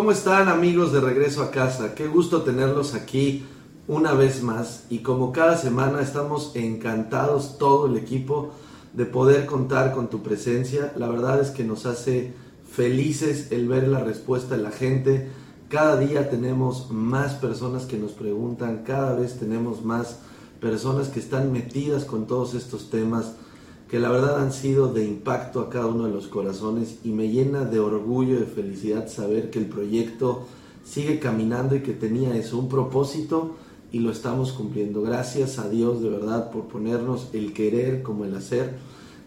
[0.00, 1.94] ¿Cómo están amigos de regreso a casa?
[1.94, 3.44] Qué gusto tenerlos aquí
[3.86, 8.48] una vez más y como cada semana estamos encantados todo el equipo
[8.94, 10.94] de poder contar con tu presencia.
[10.96, 12.32] La verdad es que nos hace
[12.66, 15.28] felices el ver la respuesta de la gente.
[15.68, 20.20] Cada día tenemos más personas que nos preguntan, cada vez tenemos más
[20.62, 23.34] personas que están metidas con todos estos temas
[23.90, 27.28] que la verdad han sido de impacto a cada uno de los corazones y me
[27.28, 30.46] llena de orgullo y de felicidad saber que el proyecto
[30.84, 33.56] sigue caminando y que tenía eso, un propósito
[33.90, 35.02] y lo estamos cumpliendo.
[35.02, 38.78] Gracias a Dios de verdad por ponernos el querer como el hacer.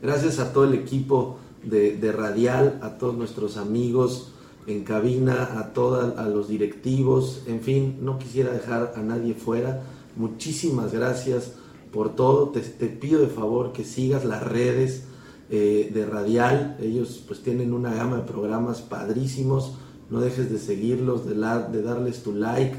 [0.01, 4.29] Gracias a todo el equipo de, de Radial, a todos nuestros amigos
[4.65, 9.83] en cabina, a todos a los directivos, en fin, no quisiera dejar a nadie fuera.
[10.15, 11.51] Muchísimas gracias
[11.93, 12.49] por todo.
[12.49, 15.03] Te, pido de favor que sigas las redes
[15.49, 16.75] eh, de Radial.
[16.81, 19.75] Ellos pues tienen una gama de programas padrísimos.
[20.09, 22.75] No dejes de seguirlos, de, darles tu like.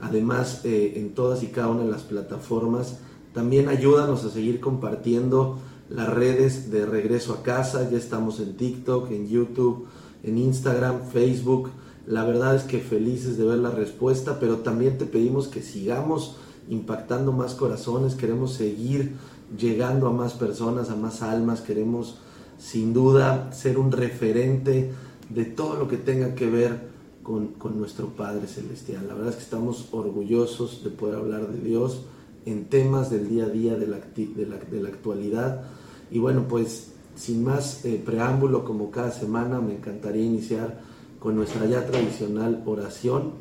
[0.00, 2.98] Además, eh, en todas y cada una de las plataformas.
[3.34, 5.58] También ayúdanos a seguir compartiendo
[5.90, 7.88] las redes de regreso a casa.
[7.90, 9.86] Ya estamos en TikTok, en YouTube,
[10.22, 11.70] en Instagram, Facebook.
[12.06, 16.36] La verdad es que felices de ver la respuesta, pero también te pedimos que sigamos
[16.68, 19.14] impactando más corazones, queremos seguir
[19.56, 22.18] llegando a más personas, a más almas, queremos
[22.58, 24.90] sin duda ser un referente
[25.28, 29.06] de todo lo que tenga que ver con, nuestro Padre Celestial.
[29.08, 32.02] La verdad es que estamos orgullosos de poder hablar de Dios
[32.44, 35.64] en temas del día a día, de la, de la, actualidad.
[36.10, 40.80] Y bueno, pues sin más eh, preámbulo, como cada semana, me encantaría iniciar
[41.18, 43.32] con nuestra ya tradicional oración.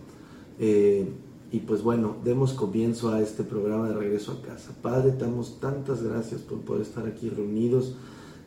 [0.59, 1.07] Eh,
[1.55, 4.73] y pues bueno, demos comienzo a este programa de regreso a casa.
[4.81, 7.95] Padre, te damos tantas gracias por poder estar aquí reunidos.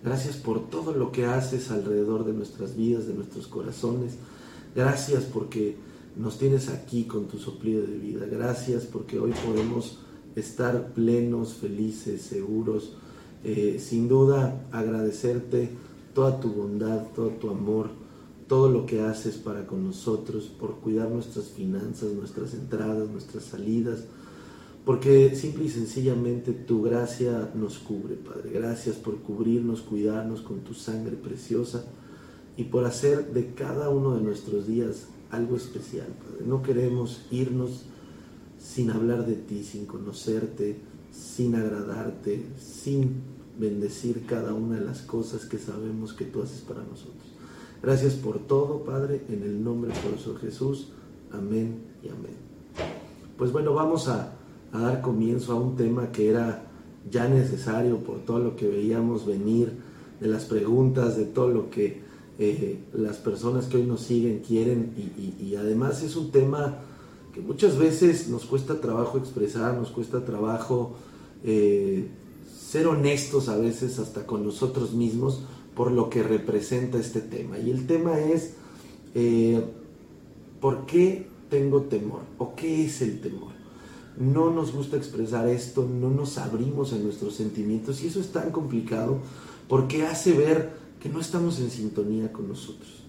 [0.05, 4.17] Gracias por todo lo que haces alrededor de nuestras vidas, de nuestros corazones.
[4.77, 5.77] Gracias porque
[6.19, 8.27] nos tienes aquí con tu soplido de vida.
[8.31, 10.01] Gracias porque hoy podemos
[10.37, 12.93] estar plenos, felices, seguros.
[13.43, 15.71] Eh, sin duda agradecerte
[16.13, 17.89] toda tu bondad, todo tu amor
[18.49, 24.05] todo lo que haces para con nosotros, por cuidar nuestras finanzas, nuestras entradas, nuestras salidas,
[24.87, 28.51] porque simple y sencillamente tu gracia nos cubre, Padre.
[28.51, 31.85] Gracias por cubrirnos, cuidarnos con tu sangre preciosa
[32.57, 36.47] y por hacer de cada uno de nuestros días algo especial, Padre.
[36.47, 37.83] No queremos irnos
[38.59, 40.79] sin hablar de ti, sin conocerte,
[41.13, 43.21] sin agradarte, sin
[43.59, 47.18] bendecir cada una de las cosas que sabemos que tú haces para nosotros.
[47.81, 50.89] Gracias por todo, Padre, en el nombre de Jesús.
[51.33, 52.35] Amén y amén.
[53.37, 54.35] Pues bueno, vamos a,
[54.73, 56.65] dar comienzo a un tema que era
[57.09, 59.73] ya necesario por todo lo que veíamos venir,
[60.21, 62.03] de las preguntas, de todo lo que
[62.41, 66.79] eh, las personas que hoy nos siguen quieren y, además es un tema
[67.33, 70.97] que muchas veces nos cuesta trabajo expresar, nos cuesta trabajo
[71.45, 72.09] eh,
[72.61, 75.43] ser honestos a veces hasta con nosotros mismos
[75.79, 77.57] por lo que representa este tema.
[77.57, 78.55] Y el tema es,
[79.15, 79.63] eh,
[80.61, 82.23] ¿por qué tengo temor?
[82.37, 83.53] ¿O qué es el temor?
[84.19, 88.51] No nos gusta expresar esto, no nos abrimos en nuestros sentimientos y eso es tan
[88.51, 89.19] complicado
[89.69, 93.05] porque hace ver que no estamos en sintonía con nosotros.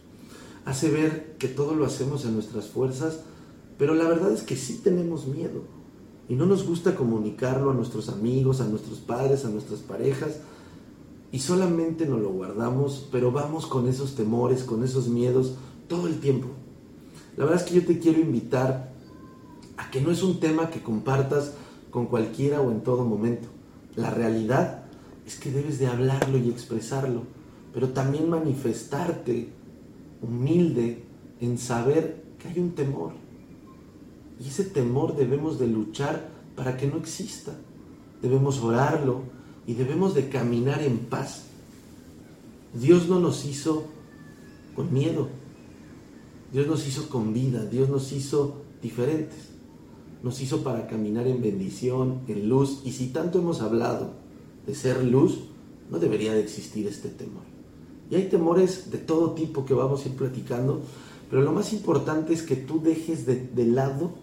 [0.64, 3.22] Hace ver que todo lo hacemos en nuestras fuerzas,
[3.80, 5.64] pero la verdad es que sí tenemos miedo
[6.28, 10.42] y no nos gusta comunicarlo a nuestros amigos, a nuestros padres, a nuestras parejas,
[11.32, 15.56] y solamente nos lo guardamos, pero vamos con esos temores, con esos miedos
[15.88, 16.48] todo el tiempo.
[17.38, 18.92] La verdad es que yo te quiero invitar
[19.78, 21.54] a que no es un tema que compartas
[21.92, 23.48] con cualquiera o en todo momento.
[23.96, 24.84] La realidad
[25.26, 27.24] es que debes de hablarlo y expresarlo,
[27.74, 29.50] pero también manifestarte
[30.22, 31.04] humilde
[31.40, 33.14] en saber que hay un temor.
[34.40, 37.54] Y ese temor debemos de luchar para que no exista.
[38.22, 39.22] Debemos orarlo,
[39.70, 41.44] y debemos de caminar en paz.
[42.74, 43.84] Dios no nos hizo
[44.76, 45.28] con miedo.
[46.52, 47.66] Dios nos hizo con vida.
[47.66, 49.38] Dios nos hizo diferentes.
[50.24, 52.82] Nos hizo para caminar en bendición, en luz.
[52.84, 54.14] Y si tanto hemos hablado
[54.66, 55.38] de ser luz,
[55.92, 57.44] no debería de existir este temor.
[58.10, 60.82] Y hay temores de todo tipo que vamos a ir platicando,
[61.30, 64.14] Pero lo más importante es que tú dejes de, de lado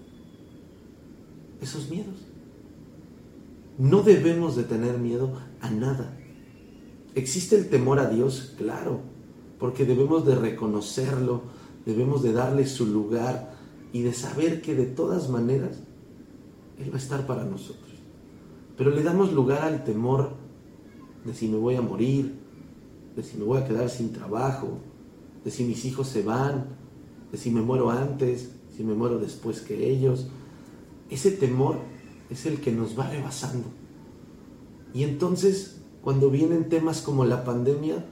[1.60, 2.25] esos miedos.
[3.78, 6.17] No debemos de tener miedo a nada.
[7.14, 8.55] ¿Existe el temor a Dios?
[8.56, 9.00] Claro,
[9.58, 11.43] porque debemos de reconocerlo,
[11.84, 13.55] debemos de darle su lugar
[13.93, 15.78] y de saber que de todas maneras
[16.78, 17.87] Él va a estar para nosotros.
[18.76, 20.32] Pero le damos lugar al temor
[21.25, 22.34] de si me voy a morir,
[23.14, 24.79] de si me voy a quedar sin trabajo,
[25.44, 26.67] de si mis hijos se van,
[27.32, 30.29] de si me muero antes, si me muero después que ellos.
[31.08, 31.79] Ese temor
[32.31, 33.69] es el que nos va rebasando.
[34.94, 38.05] Y entonces, cuando vienen temas como la pandemia,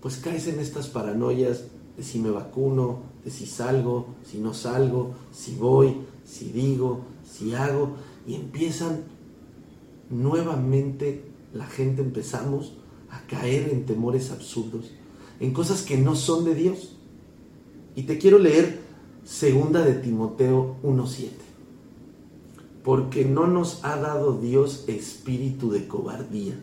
[0.00, 1.64] pues caes en estas paranoias
[1.96, 7.54] de si me vacuno, de si salgo, si no salgo, si voy, si digo, si
[7.54, 7.96] hago,
[8.26, 9.04] y empiezan
[10.10, 12.72] nuevamente la gente empezamos
[13.10, 14.90] a caer en temores absurdos,
[15.38, 16.96] en cosas que no son de Dios.
[17.94, 18.80] Y te quiero leer
[19.24, 21.41] segunda de Timoteo 1:7
[22.82, 26.54] porque no nos ha dado Dios espíritu de cobardía,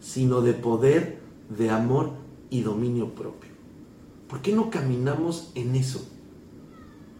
[0.00, 1.20] sino de poder,
[1.56, 2.10] de amor
[2.50, 3.50] y dominio propio.
[4.28, 6.06] ¿Por qué no caminamos en eso?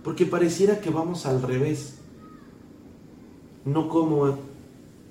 [0.05, 1.99] Porque pareciera que vamos al revés.
[3.65, 4.39] No como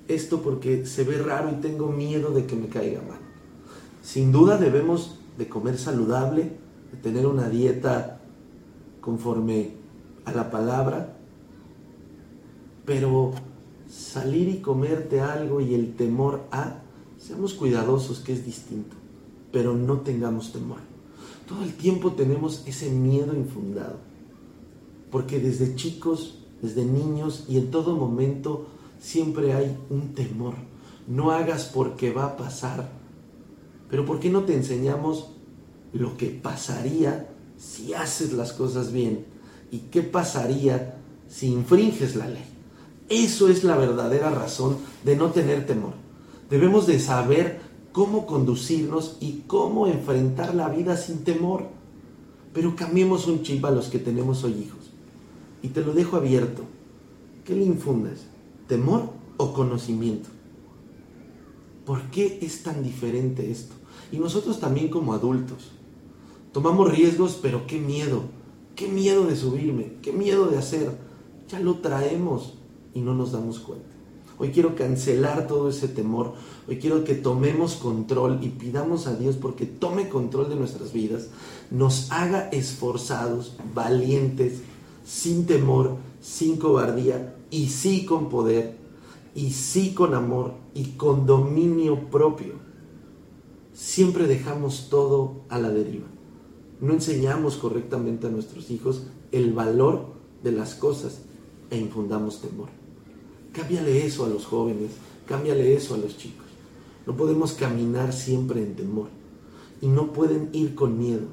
[0.08, 3.20] esto porque se ve raro y tengo miedo de que me caiga mal.
[4.02, 6.52] Sin duda debemos de comer saludable,
[6.92, 8.22] de tener una dieta
[9.02, 9.74] conforme
[10.26, 11.17] a la palabra,
[12.88, 13.34] pero
[13.90, 16.84] salir y comerte algo y el temor a,
[17.18, 18.96] seamos cuidadosos que es distinto,
[19.52, 20.78] pero no tengamos temor.
[21.50, 23.98] Todo el tiempo tenemos ese miedo infundado,
[25.12, 28.68] porque desde chicos, desde niños y en todo momento
[29.02, 30.54] siempre hay un temor.
[31.08, 32.90] No hagas porque va a pasar.
[33.90, 35.32] Pero ¿por qué no te enseñamos
[35.92, 39.26] lo que pasaría si haces las cosas bien?
[39.72, 42.57] ¿Y qué pasaría si infringes la ley?
[43.10, 45.94] Eso es la verdadera razón de no tener temor.
[46.50, 47.62] Debemos de saber
[47.94, 51.68] cómo conducirnos y cómo enfrentar la vida sin temor.
[52.54, 54.92] Pero cambiemos un chip a los que tenemos hoy hijos.
[55.62, 56.64] Y te lo dejo abierto.
[57.46, 58.26] ¿Qué le infundas?
[58.68, 60.28] ¿Temor o conocimiento?
[61.86, 63.74] ¿Por qué es tan diferente esto?
[64.12, 65.72] Y nosotros también como adultos.
[66.52, 68.24] Tomamos riesgos, pero qué miedo.
[68.76, 69.94] Qué miedo de subirme.
[70.02, 70.92] Qué miedo de hacer.
[71.48, 72.57] Ya lo traemos
[72.94, 73.98] y no nos damos cuenta.
[74.40, 76.34] Hoy quiero cancelar todo ese temor.
[76.68, 81.30] Hoy quiero que tomemos control y pidamos a Dios porque tome control de nuestras vidas,
[81.72, 84.62] nos haga esforzados, valientes,
[85.06, 88.78] sin temor, sin cobardía y sí con poder
[89.34, 92.56] y sí con amor y con dominio propio.
[93.74, 96.08] Siempre dejamos todo a la deriva.
[96.80, 100.14] No enseñamos correctamente a nuestros hijos el valor
[100.44, 101.22] de las cosas
[101.72, 102.77] e infundamos temor.
[103.58, 104.92] Cámbiale eso a los jóvenes,
[105.26, 106.46] cámbiale eso a los chicos.
[107.08, 109.08] No podemos caminar siempre en temor
[109.82, 111.26] y no pueden ir con miedo.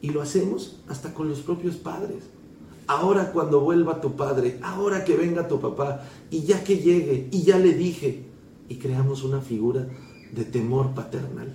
[0.00, 2.24] Y lo hacemos hasta con los propios padres.
[2.86, 7.42] Ahora cuando vuelva tu padre, ahora que venga tu papá, y ya que llegue, y
[7.42, 8.22] ya le dije,
[8.70, 9.86] y creamos una figura
[10.32, 11.54] de temor paternal.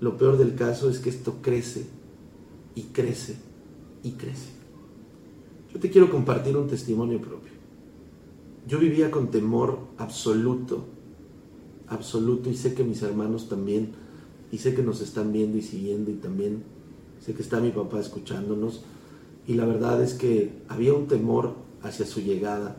[0.00, 1.84] Lo peor del caso es que esto crece
[2.74, 3.36] y crece
[4.02, 4.48] y crece.
[5.72, 7.41] Yo te quiero compartir un testimonio propio.
[8.66, 10.84] Yo vivía con temor absoluto,
[11.88, 13.90] absoluto, y sé que mis hermanos también,
[14.52, 16.62] y sé que nos están viendo y siguiendo, y también
[17.20, 18.82] sé que está mi papá escuchándonos,
[19.48, 22.76] y la verdad es que había un temor hacia su llegada,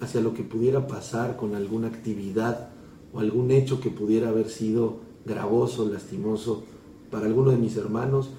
[0.00, 2.68] hacia lo que pudiera pasar con alguna actividad
[3.14, 6.64] o algún hecho que pudiera haber sido gravoso, lastimoso
[7.10, 8.30] para alguno de mis hermanos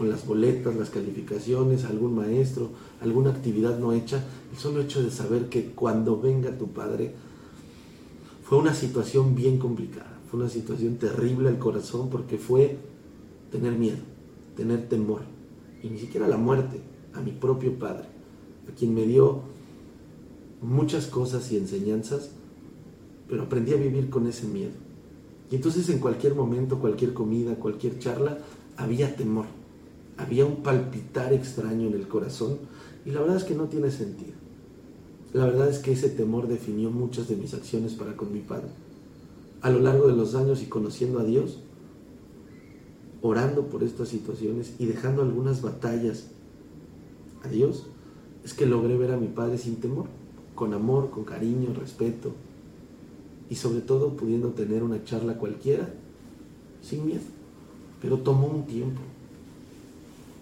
[0.00, 2.70] con las boletas, las calificaciones, algún maestro,
[3.02, 7.12] alguna actividad no hecha, el solo hecho de saber que cuando venga tu padre
[8.42, 12.78] fue una situación bien complicada, fue una situación terrible al corazón porque fue
[13.52, 13.98] tener miedo,
[14.56, 15.20] tener temor,
[15.82, 16.80] y ni siquiera la muerte,
[17.12, 18.06] a mi propio padre,
[18.72, 19.42] a quien me dio
[20.62, 22.30] muchas cosas y enseñanzas,
[23.28, 24.72] pero aprendí a vivir con ese miedo.
[25.50, 28.38] Y entonces en cualquier momento, cualquier comida, cualquier charla,
[28.78, 29.59] había temor
[30.20, 32.58] había un palpitar extraño en el corazón
[33.04, 34.32] y la verdad es que no tiene sentido.
[35.32, 38.68] La verdad es que ese temor definió muchas de mis acciones para con mi padre.
[39.62, 41.60] A lo largo de los años y conociendo a Dios,
[43.22, 46.26] orando por estas situaciones y dejando algunas batallas
[47.44, 47.86] a Dios,
[48.44, 50.06] es que logré ver a mi padre sin temor,
[50.54, 52.32] con amor, con cariño, respeto
[53.48, 55.88] y sobre todo pudiendo tener una charla cualquiera
[56.82, 57.20] sin miedo.
[58.00, 59.00] Pero tomó un tiempo,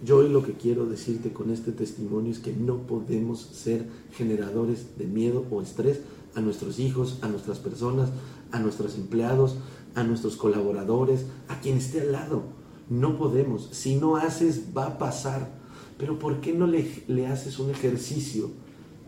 [0.01, 4.97] Yo hoy lo que quiero decirte con este testimonio es que no podemos ser generadores
[4.97, 5.99] de miedo o estrés
[6.35, 8.09] a nuestros hijos, a nuestras personas,
[8.53, 9.57] a nuestros empleados,
[9.95, 12.43] a nuestros colaboradores, a quien esté al lado.
[12.89, 13.69] No podemos.
[13.73, 15.51] Si no haces, va a pasar.
[15.97, 18.51] Pero ¿por qué no le, haces un ejercicio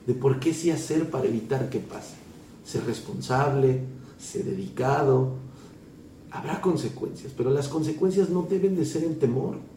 [0.05, 2.15] de por qué sí hacer para evitar que pase?
[2.65, 3.79] Ser responsable,
[4.19, 5.35] ser dedicado.
[6.31, 9.71] Habrá consecuencias, pero las consecuencias no deben de ser en temor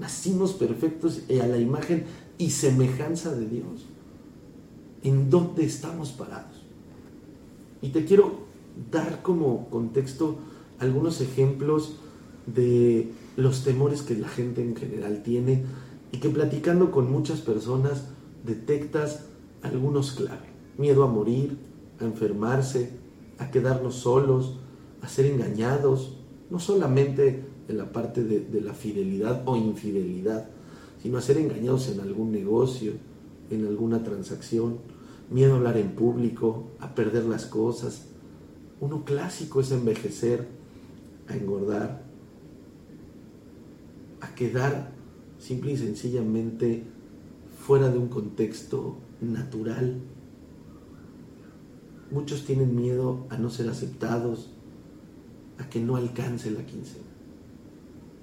[0.00, 2.04] Nacimos perfectos a la imagen
[2.38, 3.84] y semejanza de Dios.
[5.02, 6.62] ¿En dónde estamos parados?
[7.82, 8.46] Y te quiero
[8.90, 10.38] dar como contexto
[10.78, 11.96] algunos ejemplos
[12.46, 15.66] de los temores que la gente en general tiene
[16.12, 18.04] y que platicando con muchas personas
[18.42, 19.26] detectas
[19.60, 20.48] algunos clave.
[20.78, 21.58] Miedo a morir,
[22.00, 22.90] a enfermarse,
[23.38, 24.60] a quedarnos solos,
[25.02, 26.16] a ser engañados,
[26.48, 30.48] no solamente en la parte de, la fidelidad o infidelidad,
[31.02, 32.92] sino a ser engañados en algún negocio,
[33.50, 34.78] en alguna transacción,
[35.30, 38.06] miedo a hablar en público, a perder las cosas.
[38.80, 40.48] Uno clásico es envejecer,
[41.28, 42.02] a engordar,
[44.20, 44.92] a quedar
[45.38, 46.84] simple y sencillamente
[47.66, 50.00] fuera de un contexto natural.
[52.10, 54.50] Muchos tienen miedo a no ser aceptados,
[55.58, 57.09] a que no alcance la quincena.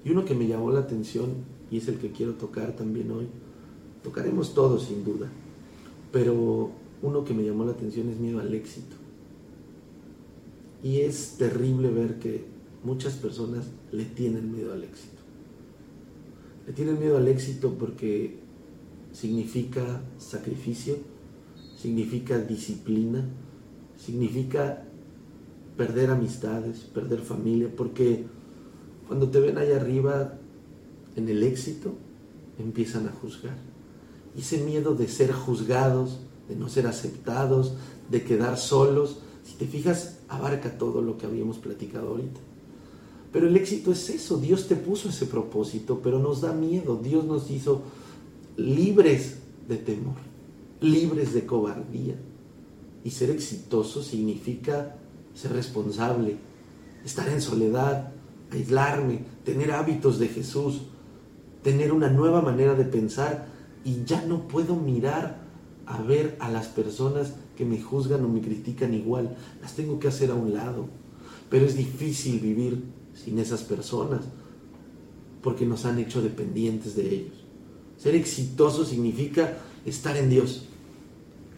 [0.04, 1.30] Y uno que me llamó la atención,
[1.70, 3.26] y es el que quiero tocar también hoy,
[4.02, 5.28] tocaremos todos sin duda,
[6.12, 6.70] pero
[7.02, 8.96] uno que me llamó la atención es miedo al éxito.
[10.82, 12.44] Y es terrible ver que
[12.84, 15.16] muchas personas le tienen miedo al éxito.
[16.66, 18.38] Le tienen miedo al éxito porque
[19.12, 20.96] significa sacrificio,
[21.76, 23.24] significa disciplina,
[23.96, 24.84] significa
[25.76, 28.26] perder amistades, perder familia, porque
[29.08, 30.34] cuando te ven allá arriba
[31.16, 31.94] en el éxito,
[32.58, 33.56] empiezan a juzgar.
[34.36, 37.72] Y ese miedo de ser juzgados, de no ser aceptados,
[38.10, 42.40] de quedar solos, si te fijas, abarca todo lo que habíamos platicado ahorita.
[43.32, 47.24] Pero el éxito es eso, Dios te puso ese propósito, pero nos da miedo, Dios
[47.24, 47.82] nos hizo
[48.56, 50.16] libres de temor,
[50.80, 52.14] libres de cobardía.
[53.04, 54.96] Y ser exitoso significa
[55.34, 56.36] ser responsable,
[57.04, 58.12] estar en soledad,
[58.50, 60.82] aislarme, tener hábitos de Jesús,
[61.62, 63.46] tener una nueva manera de pensar
[63.84, 65.40] y ya no puedo mirar
[65.86, 70.08] a ver a las personas que me juzgan o me critican igual, las tengo que
[70.08, 70.86] hacer a un lado.
[71.50, 74.20] Pero es difícil vivir sin esas personas
[75.42, 77.44] porque nos han hecho dependientes de ellos.
[77.96, 80.66] Ser exitoso significa estar en Dios,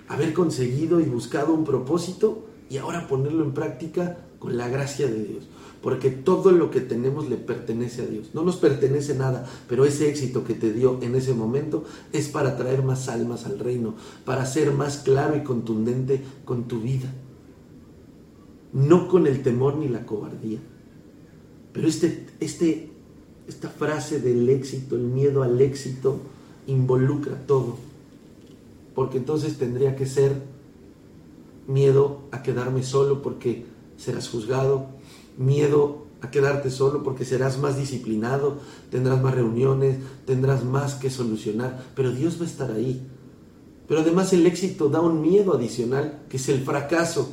[0.09, 5.25] haber conseguido y buscado un propósito y ahora ponerlo en práctica con la gracia de
[5.25, 5.49] Dios.
[5.82, 8.30] Porque todo lo que tenemos le pertenece a Dios.
[8.34, 12.56] No nos pertenece nada, pero ese éxito que te dio en ese momento es para
[12.56, 13.94] traer más almas al reino,
[14.25, 17.10] para ser más claro y contundente con tu vida.
[18.72, 20.58] No con el temor ni la cobardía.
[21.72, 22.90] Pero este, este,
[23.49, 26.18] esta frase del éxito, el miedo al éxito,
[26.66, 27.76] involucra todo.
[28.94, 30.34] Porque entonces tendría que ser
[31.66, 33.64] miedo a quedarme solo porque
[33.96, 34.87] serás juzgado,
[35.40, 38.59] miedo a quedarte solo porque serás más disciplinado,
[38.90, 43.02] tendrás más reuniones, tendrás más que solucionar, pero Dios va a estar ahí.
[43.88, 47.30] Pero además el éxito da un miedo adicional, que es el fracaso.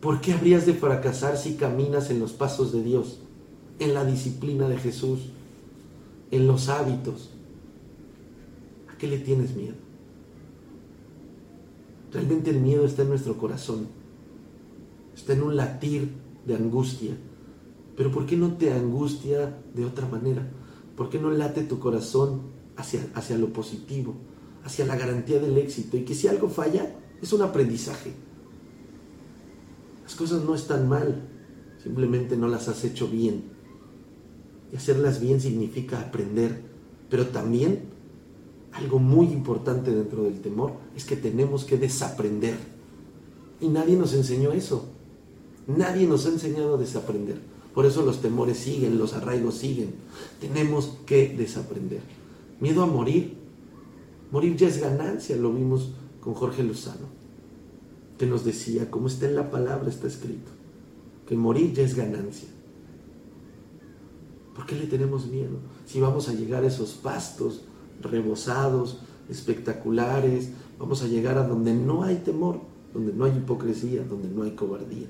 [0.00, 3.20] ¿Por qué habrías de fracasar si caminas en los pasos de Dios,
[3.78, 5.20] en la disciplina de Jesús,
[6.32, 7.30] en los hábitos?
[8.92, 9.76] ¿A qué le tienes miedo?
[12.12, 13.86] Realmente el miedo está en nuestro corazón,
[15.14, 17.16] está en un latir de angustia.
[17.96, 20.48] Pero ¿por qué no te angustia de otra manera?
[20.96, 22.42] ¿Por qué no late tu corazón
[22.76, 24.14] hacia, hacia lo positivo,
[24.64, 25.96] hacia la garantía del éxito?
[25.96, 28.12] Y que si algo falla, es un aprendizaje.
[30.02, 31.28] Las cosas no están mal,
[31.82, 33.44] simplemente no las has hecho bien.
[34.72, 36.62] Y hacerlas bien significa aprender,
[37.08, 37.96] pero también
[38.72, 42.56] algo muy importante dentro del temor es que tenemos que desaprender.
[43.60, 44.95] Y nadie nos enseñó eso.
[45.66, 47.38] Nadie nos ha enseñado a desaprender.
[47.74, 49.94] Por eso los temores siguen, los arraigos siguen.
[50.40, 52.00] Tenemos que desaprender.
[52.60, 53.36] Miedo a morir.
[54.30, 57.06] Morir ya es ganancia, lo vimos con Jorge Lozano,
[58.18, 60.50] que nos decía, como está en la palabra, está escrito,
[61.28, 62.48] que morir ya es ganancia.
[64.56, 65.58] ¿Por qué le tenemos miedo?
[65.86, 67.62] Si vamos a llegar a esos pastos
[68.02, 72.60] rebosados, espectaculares, vamos a llegar a donde no hay temor,
[72.92, 75.06] donde no hay hipocresía, donde no hay cobardía.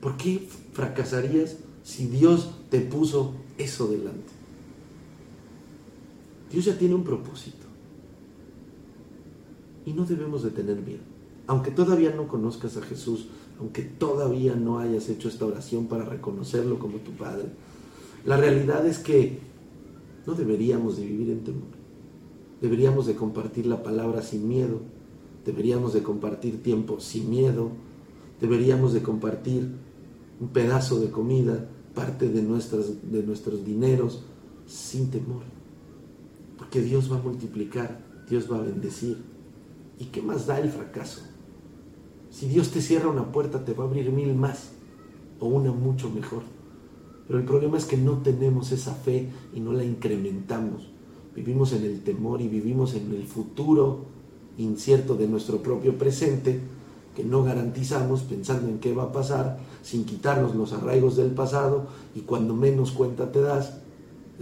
[0.00, 4.32] ¿Por qué fracasarías si Dios te puso eso delante?
[6.50, 7.64] Dios ya tiene un propósito.
[9.86, 11.02] Y no debemos de tener miedo.
[11.46, 13.26] Aunque todavía no conozcas a Jesús,
[13.58, 17.46] aunque todavía no hayas hecho esta oración para reconocerlo como tu Padre,
[18.24, 19.38] la realidad es que
[20.26, 21.84] no deberíamos de vivir en temor.
[22.62, 24.80] Deberíamos de compartir la palabra sin miedo.
[25.44, 27.70] Deberíamos de compartir tiempo sin miedo.
[28.40, 29.68] Deberíamos de compartir
[30.40, 34.24] un pedazo de comida, parte de, nuestras, de nuestros dineros,
[34.66, 35.42] sin temor.
[36.58, 39.18] Porque Dios va a multiplicar, Dios va a bendecir.
[39.98, 41.22] ¿Y qué más da el fracaso?
[42.30, 44.70] Si Dios te cierra una puerta, te va a abrir mil más
[45.38, 46.42] o una mucho mejor.
[47.26, 50.90] Pero el problema es que no tenemos esa fe y no la incrementamos.
[51.34, 54.06] Vivimos en el temor y vivimos en el futuro
[54.58, 56.60] incierto de nuestro propio presente
[57.14, 61.86] que no garantizamos pensando en qué va a pasar sin quitarnos los arraigos del pasado
[62.14, 63.78] y cuando menos cuenta te das,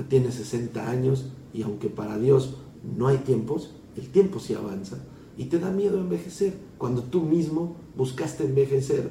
[0.08, 2.56] tienes 60 años y aunque para Dios
[2.96, 4.96] no hay tiempos, el tiempo sí avanza
[5.36, 9.10] y te da miedo envejecer cuando tú mismo buscaste envejecer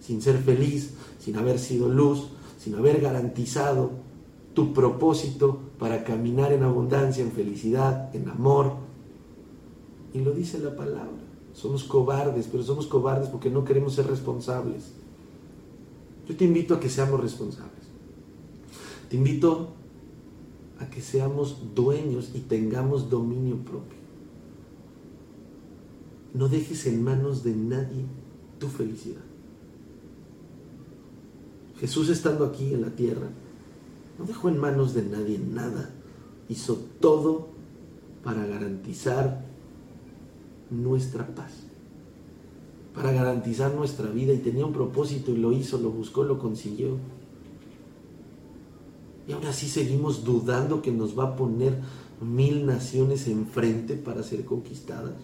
[0.00, 2.28] sin ser feliz, sin haber sido luz,
[2.58, 3.90] sin haber garantizado
[4.54, 8.74] tu propósito para caminar en abundancia, en felicidad, en amor.
[10.12, 11.31] Y lo dice la palabra.
[11.52, 14.92] Somos cobardes, pero somos cobardes porque no queremos ser responsables.
[16.28, 17.82] Yo te invito a que seamos responsables.
[19.08, 19.68] Te invito
[20.78, 23.98] a que seamos dueños y tengamos dominio propio.
[26.34, 28.04] No dejes en manos de nadie
[28.58, 29.20] tu felicidad.
[31.78, 33.28] Jesús estando aquí en la tierra,
[34.18, 35.90] no dejó en manos de nadie nada.
[36.48, 37.48] Hizo todo
[38.22, 39.41] para garantizar
[40.72, 41.52] nuestra paz,
[42.94, 46.96] para garantizar nuestra vida y tenía un propósito y lo hizo, lo buscó, lo consiguió.
[49.28, 51.78] Y ahora sí seguimos dudando que nos va a poner
[52.20, 55.14] mil naciones enfrente para ser conquistadas.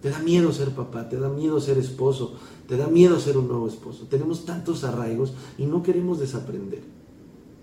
[0.00, 2.34] Te da miedo ser papá, te da miedo ser esposo,
[2.66, 4.06] te da miedo ser un nuevo esposo.
[4.10, 6.82] Tenemos tantos arraigos y no queremos desaprender.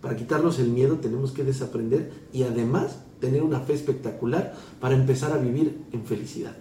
[0.02, 5.32] Para quitarnos el miedo tenemos que desaprender y además tener una fe espectacular para empezar
[5.32, 6.56] a vivir en felicidad.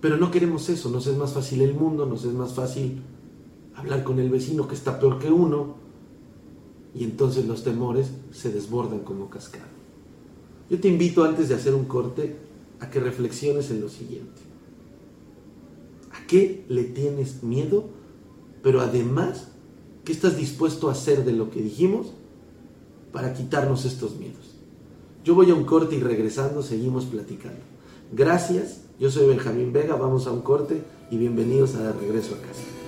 [0.00, 3.02] Pero no queremos eso, nos es más fácil el mundo, nos es más fácil
[3.74, 5.74] hablar con el vecino que está peor que uno
[6.94, 9.68] y entonces los temores se desbordan como cascada.
[10.70, 12.36] Yo te invito antes de hacer un corte
[12.80, 14.40] a que reflexiones en lo siguiente.
[16.12, 17.84] ¿A qué le tienes miedo?
[18.62, 19.48] Pero además,
[20.04, 22.12] ¿qué estás dispuesto a hacer de lo que dijimos
[23.12, 24.54] para quitarnos estos miedos?
[25.24, 27.60] Yo voy a un corte y regresando seguimos platicando.
[28.12, 32.79] Gracias, yo soy Benjamín Vega, vamos a un corte y bienvenidos a Regreso a Casa.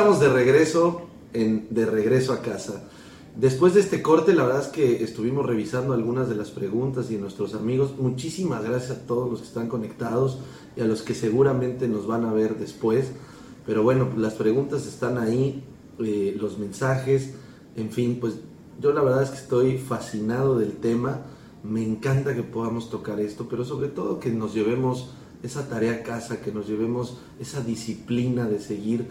[0.00, 1.02] Estamos de regreso,
[1.34, 2.84] en, de regreso a casa.
[3.36, 7.18] Después de este corte, la verdad es que estuvimos revisando algunas de las preguntas y
[7.18, 7.92] nuestros amigos.
[7.98, 10.38] Muchísimas gracias a todos los que están conectados
[10.74, 13.12] y a los que seguramente nos van a ver después.
[13.66, 15.62] Pero bueno, las preguntas están ahí,
[15.98, 17.34] eh, los mensajes,
[17.76, 18.36] en fin, pues
[18.80, 21.26] yo la verdad es que estoy fascinado del tema.
[21.62, 25.10] Me encanta que podamos tocar esto, pero sobre todo que nos llevemos
[25.42, 29.08] esa tarea a casa, que nos llevemos esa disciplina de seguir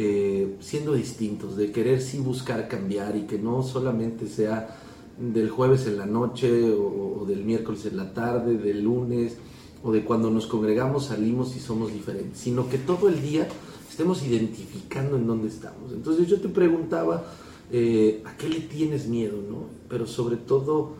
[0.00, 4.78] eh, siendo distintos, de querer sí buscar cambiar y que no solamente sea
[5.18, 9.38] del jueves en la noche o, del miércoles en la tarde, del lunes
[9.82, 13.48] o de cuando nos congregamos salimos y somos diferentes, sino que todo el día
[13.90, 15.90] estemos identificando en dónde estamos.
[15.92, 17.24] Entonces yo te preguntaba,
[17.72, 19.38] eh, ¿a qué le tienes miedo?
[19.50, 19.64] No?
[19.88, 20.92] Pero sobre todo,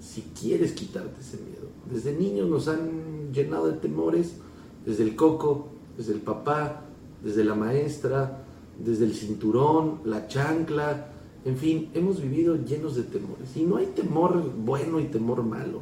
[0.00, 1.68] si quieres quitarte ese miedo.
[1.92, 4.36] Desde niños nos han llenado de temores,
[4.86, 5.68] desde el coco,
[5.98, 6.87] desde el papá,
[7.22, 8.44] desde la maestra,
[8.78, 11.08] desde el cinturón, la chancla,
[11.44, 13.56] en fin, hemos vivido llenos de temores.
[13.56, 15.80] Y no hay temor bueno y temor malo,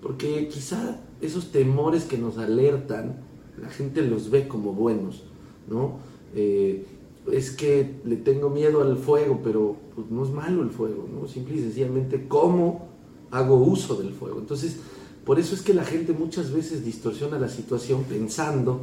[0.00, 3.16] porque quizá esos temores que nos alertan,
[3.60, 5.24] la gente los ve como buenos,
[5.68, 5.98] ¿no?
[6.34, 6.86] Eh,
[7.30, 11.28] es que le tengo miedo al fuego, pero pues, no es malo el fuego, ¿no?
[11.28, 12.88] Simple y sencillamente cómo
[13.30, 14.38] hago uso del fuego.
[14.38, 14.78] Entonces,
[15.24, 18.80] por eso es que la gente muchas veces distorsiona la situación pensando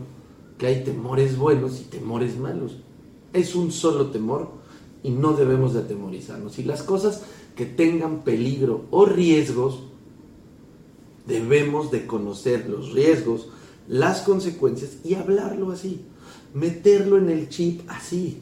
[0.59, 2.77] que hay temores buenos y temores malos.
[3.33, 4.49] Es un solo temor
[5.01, 6.59] y no debemos de atemorizarnos.
[6.59, 7.23] Y las cosas
[7.55, 9.79] que tengan peligro o riesgos,
[11.25, 13.47] debemos de conocer los riesgos,
[13.87, 16.05] las consecuencias y hablarlo así
[16.53, 18.41] meterlo en el chip así.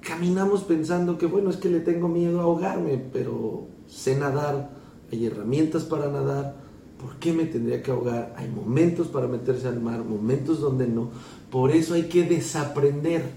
[0.00, 4.70] Caminamos pensando que, bueno, es que le tengo miedo a ahogarme, pero sé nadar,
[5.10, 6.56] hay herramientas para nadar,
[7.04, 8.34] ¿por qué me tendría que ahogar?
[8.38, 11.10] Hay momentos para meterse al mar, momentos donde no.
[11.50, 13.30] Por eso hay que desaprender.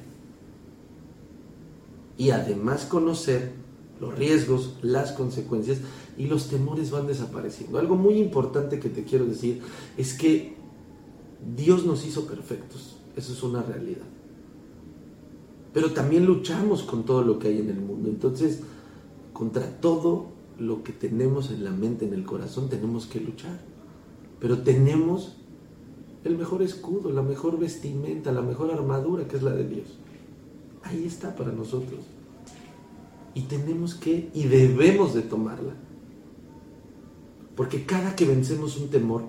[2.18, 3.52] Y además conocer
[4.00, 5.80] los riesgos, las consecuencias
[6.18, 7.78] y los temores van desapareciendo.
[7.78, 9.62] Algo muy importante que te quiero decir
[9.98, 10.56] es que
[11.58, 12.96] Dios nos hizo perfectos.
[13.18, 14.08] Eso es una realidad.
[15.74, 18.08] Pero también luchamos con todo lo que hay en el mundo.
[18.08, 18.62] Entonces,
[19.34, 23.60] contra todo lo que tenemos en la mente, en el corazón, tenemos que luchar.
[24.40, 25.38] Pero tenemos
[26.24, 29.88] el mejor escudo, la mejor vestimenta, la mejor armadura, que es la de Dios.
[30.84, 32.02] Ahí está para nosotros.
[33.34, 35.76] Y tenemos que, y debemos de tomarla.
[37.56, 39.24] Porque cada que vencemos un temor,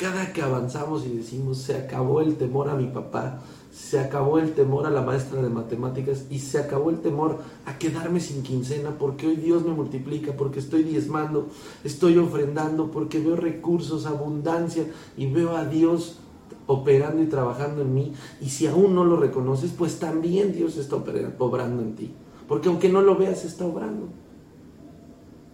[0.00, 4.54] cada que avanzamos y decimos, se acabó el temor a mi papá, se acabó el
[4.54, 7.36] temor a la maestra de matemáticas y se acabó el temor
[7.66, 11.48] a quedarme sin quincena porque hoy Dios me multiplica, porque estoy diezmando,
[11.84, 14.86] estoy ofrendando, porque veo recursos, abundancia
[15.18, 16.18] y veo a Dios
[16.66, 18.14] operando y trabajando en mí.
[18.40, 22.14] Y si aún no lo reconoces, pues también Dios está obrando en ti.
[22.48, 24.08] Porque aunque no lo veas, está obrando.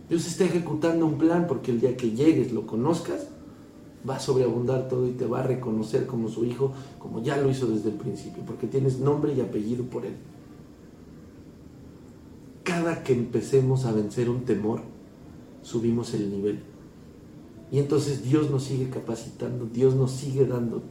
[0.08, 3.26] Dios está ejecutando un plan porque el día que llegues, lo conozcas,
[4.08, 7.50] va a sobreabundar todo y te va a reconocer como su hijo, como ya lo
[7.50, 10.14] hizo desde el principio, porque tienes nombre y apellido por él.
[12.62, 14.80] Cada que empecemos a vencer un temor,
[15.62, 16.60] subimos el nivel.
[17.70, 20.82] Y entonces Dios nos sigue capacitando, Dios nos sigue dando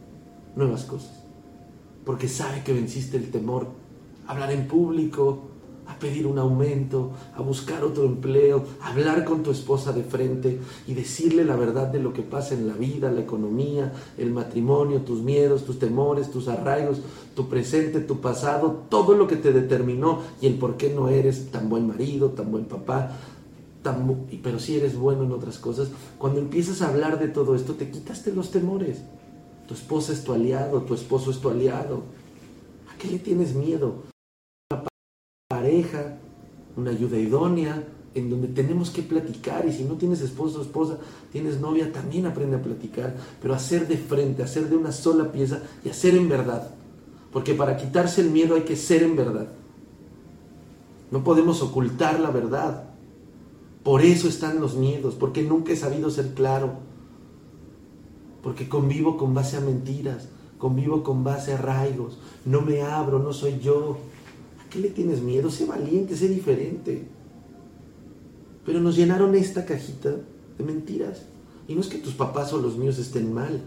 [0.54, 1.24] nuevas cosas.
[2.04, 3.68] Porque sabe que venciste el temor.
[4.26, 5.42] Hablar en público,
[5.88, 10.58] a pedir un aumento, a buscar otro empleo, a hablar con tu esposa de frente
[10.86, 15.02] y decirle la verdad de lo que pasa en la vida, la economía, el matrimonio,
[15.02, 17.00] tus miedos, tus temores, tus arraigos,
[17.34, 21.50] tu presente, tu pasado, todo lo que te determinó y el por qué no eres
[21.50, 23.12] tan buen marido, tan buen papá,
[23.82, 25.88] tan, pero si eres bueno en otras cosas.
[26.18, 29.02] Cuando empiezas a hablar de todo esto, te quitaste los temores.
[29.68, 32.02] Tu esposa es tu aliado, tu esposo es tu aliado.
[32.92, 34.15] ¿A qué le tienes miedo?
[35.48, 36.18] Pareja,
[36.76, 40.98] una ayuda idónea, en donde tenemos que platicar y si no tienes esposo o esposa,
[41.30, 45.62] tienes novia, también aprende a platicar, pero hacer de frente, hacer de una sola pieza
[45.84, 46.70] y hacer en verdad.
[47.32, 49.46] Porque para quitarse el miedo hay que ser en verdad.
[51.12, 52.88] No podemos ocultar la verdad.
[53.84, 56.72] Por eso están los miedos, porque nunca he sabido ser claro.
[58.42, 60.28] Porque convivo con base a mentiras,
[60.58, 63.98] convivo con base a arraigos, no me abro, no soy yo
[64.76, 65.50] qué le tienes miedo?
[65.50, 67.02] Sé valiente, sé diferente.
[68.64, 70.10] Pero nos llenaron esta cajita
[70.58, 71.22] de mentiras.
[71.66, 73.62] Y no es que tus papás o los míos estén mal.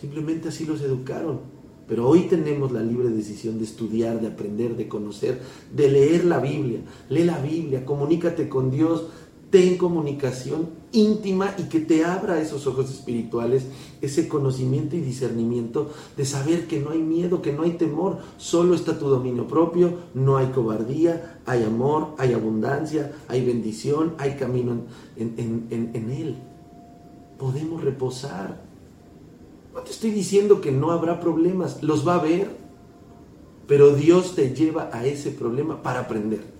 [0.00, 1.40] Simplemente así los educaron.
[1.88, 5.40] Pero hoy tenemos la libre decisión de estudiar, de aprender, de conocer,
[5.74, 6.80] de leer la Biblia.
[7.10, 9.08] Lee la Biblia, comunícate con Dios,
[9.54, 13.64] ten comunicación íntima y que te abra esos ojos espirituales,
[14.00, 18.74] ese conocimiento y discernimiento de saber que no hay miedo, que no hay temor, solo
[18.74, 24.72] está tu dominio propio, no hay cobardía, hay amor, hay abundancia, hay bendición, hay camino
[25.16, 26.34] en, en Él.
[27.38, 28.60] Podemos reposar.
[29.72, 32.50] No te estoy diciendo que no habrá problemas, los va a haber,
[33.68, 36.53] pero Dios te lleva a ese problema para aprender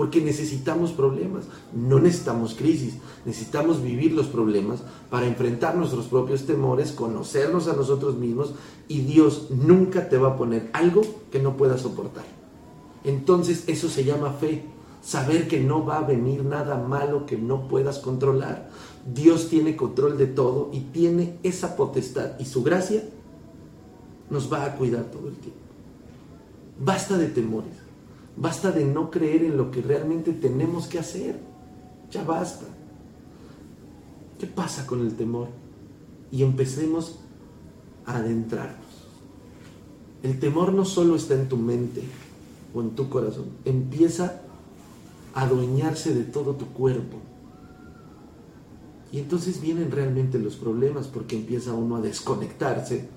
[0.00, 2.94] porque necesitamos problemas, no necesitamos crisis,
[3.26, 8.54] necesitamos vivir los problemas para enfrentar nuestros propios temores, conocernos a nosotros mismos
[8.88, 12.24] y Dios nunca te va a poner algo que no puedas soportar.
[13.04, 14.64] Entonces eso se llama fe,
[15.02, 18.70] saber que no va a venir nada malo que no puedas controlar.
[19.04, 23.04] Dios tiene control de todo y tiene esa potestad y su gracia
[24.30, 25.60] nos va a cuidar todo el tiempo.
[26.78, 27.79] Basta de temores.
[28.40, 31.38] Basta de no creer en lo que realmente tenemos que hacer.
[32.10, 32.64] Ya basta.
[34.38, 35.48] ¿Qué pasa con el temor?
[36.32, 37.18] Y empecemos
[38.06, 38.86] a adentrarnos.
[40.22, 42.02] El temor no solo está en tu mente
[42.74, 44.40] o en tu corazón, empieza
[45.34, 47.18] a adueñarse de todo tu cuerpo.
[49.12, 53.08] Y entonces vienen realmente los problemas porque empieza uno a desconectarse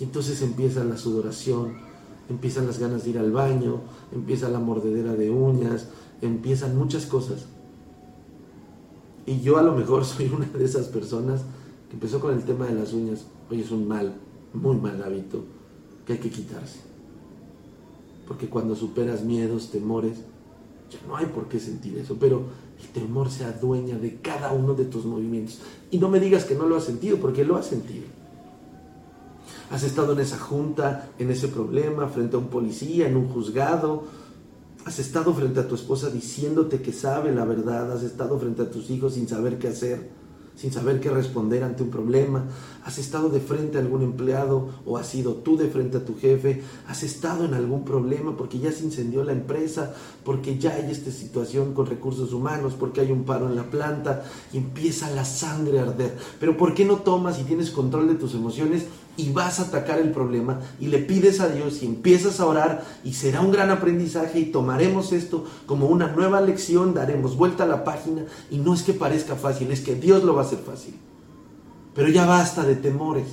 [0.00, 1.85] y entonces empieza la sudoración,
[2.28, 3.80] empiezan las ganas de ir al baño,
[4.12, 5.88] empieza la mordedera de uñas,
[6.20, 7.46] empiezan muchas cosas.
[9.26, 11.42] Y yo a lo mejor soy una de esas personas
[11.88, 13.26] que empezó con el tema de las uñas.
[13.50, 14.14] Oye, es un mal,
[14.52, 15.44] muy mal hábito
[16.06, 16.80] que hay que quitarse.
[18.26, 20.18] Porque cuando superas miedos, temores,
[20.90, 22.16] ya no hay por qué sentir eso.
[22.18, 22.44] Pero
[22.80, 25.60] el temor se adueña de cada uno de tus movimientos.
[25.90, 28.04] Y no me digas que no lo has sentido, porque lo has sentido.
[29.70, 34.04] Has estado en esa junta, en ese problema, frente a un policía, en un juzgado.
[34.84, 37.90] Has estado frente a tu esposa diciéndote que sabe la verdad.
[37.92, 40.10] Has estado frente a tus hijos sin saber qué hacer
[40.56, 42.46] sin saber qué responder ante un problema,
[42.84, 46.16] has estado de frente a algún empleado o has sido tú de frente a tu
[46.16, 50.90] jefe, has estado en algún problema porque ya se incendió la empresa, porque ya hay
[50.90, 55.26] esta situación con recursos humanos, porque hay un paro en la planta y empieza la
[55.26, 56.16] sangre a arder.
[56.40, 59.98] Pero ¿por qué no tomas y tienes control de tus emociones y vas a atacar
[59.98, 63.70] el problema y le pides a Dios y empiezas a orar y será un gran
[63.70, 68.74] aprendizaje y tomaremos esto como una nueva lección, daremos vuelta a la página y no
[68.74, 70.94] es que parezca fácil, es que Dios lo va a hacer fácil.
[71.94, 73.26] Pero ya basta de temores.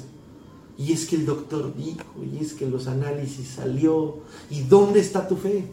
[0.78, 4.20] Y es que el doctor dijo, y es que los análisis salió.
[4.50, 5.66] ¿Y dónde está tu fe?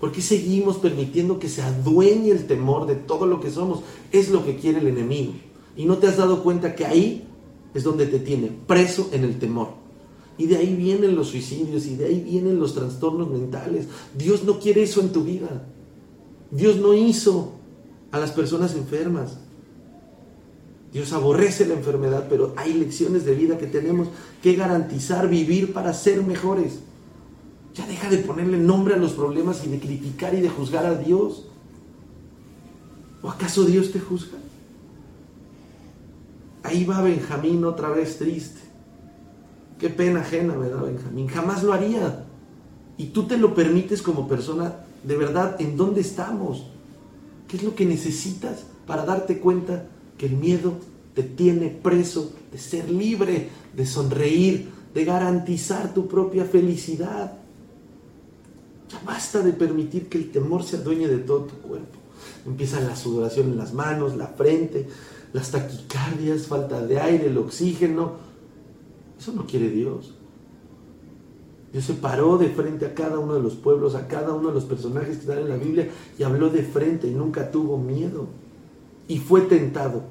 [0.00, 3.80] ¿Por qué seguimos permitiendo que se adueñe el temor de todo lo que somos?
[4.12, 5.32] Es lo que quiere el enemigo.
[5.76, 7.29] Y no te has dado cuenta que ahí
[7.74, 9.80] es donde te tiene preso en el temor.
[10.38, 13.86] Y de ahí vienen los suicidios y de ahí vienen los trastornos mentales.
[14.16, 15.66] Dios no quiere eso en tu vida.
[16.50, 17.52] Dios no hizo
[18.10, 19.38] a las personas enfermas.
[20.92, 24.08] Dios aborrece la enfermedad, pero hay lecciones de vida que tenemos
[24.42, 26.80] que garantizar vivir para ser mejores.
[27.74, 30.96] Ya deja de ponerle nombre a los problemas y de criticar y de juzgar a
[30.96, 31.46] Dios.
[33.22, 34.38] ¿O acaso Dios te juzga?
[36.70, 38.60] Ahí va Benjamín otra vez triste.
[39.76, 41.26] Qué pena ajena me da Benjamín.
[41.26, 42.26] Jamás lo haría.
[42.96, 46.64] Y tú te lo permites como persona, de verdad, ¿en dónde estamos?
[47.48, 50.74] ¿Qué es lo que necesitas para darte cuenta que el miedo
[51.12, 57.32] te tiene preso de ser libre, de sonreír, de garantizar tu propia felicidad?
[58.88, 61.98] Ya basta de permitir que el temor se adueñe de todo tu cuerpo.
[62.46, 64.86] Empieza la sudoración en las manos, la frente,
[65.32, 68.12] las taquicardias, falta de aire, el oxígeno.
[69.18, 70.14] Eso no quiere Dios.
[71.72, 74.54] Dios se paró de frente a cada uno de los pueblos, a cada uno de
[74.54, 75.88] los personajes que están en la Biblia
[76.18, 78.26] y habló de frente y nunca tuvo miedo.
[79.06, 80.02] Y fue tentado.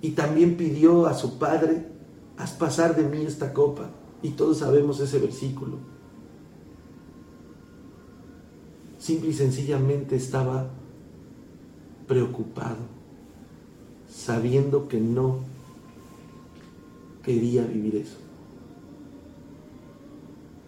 [0.00, 1.86] Y también pidió a su Padre,
[2.38, 3.90] haz pasar de mí esta copa.
[4.22, 5.78] Y todos sabemos ese versículo.
[8.98, 10.70] Simple y sencillamente estaba
[12.06, 12.93] preocupado
[14.14, 15.38] sabiendo que no
[17.22, 18.16] quería vivir eso.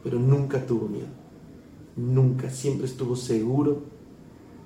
[0.02, 1.06] Pero nunca tuvo miedo.
[1.96, 3.82] Nunca, siempre estuvo seguro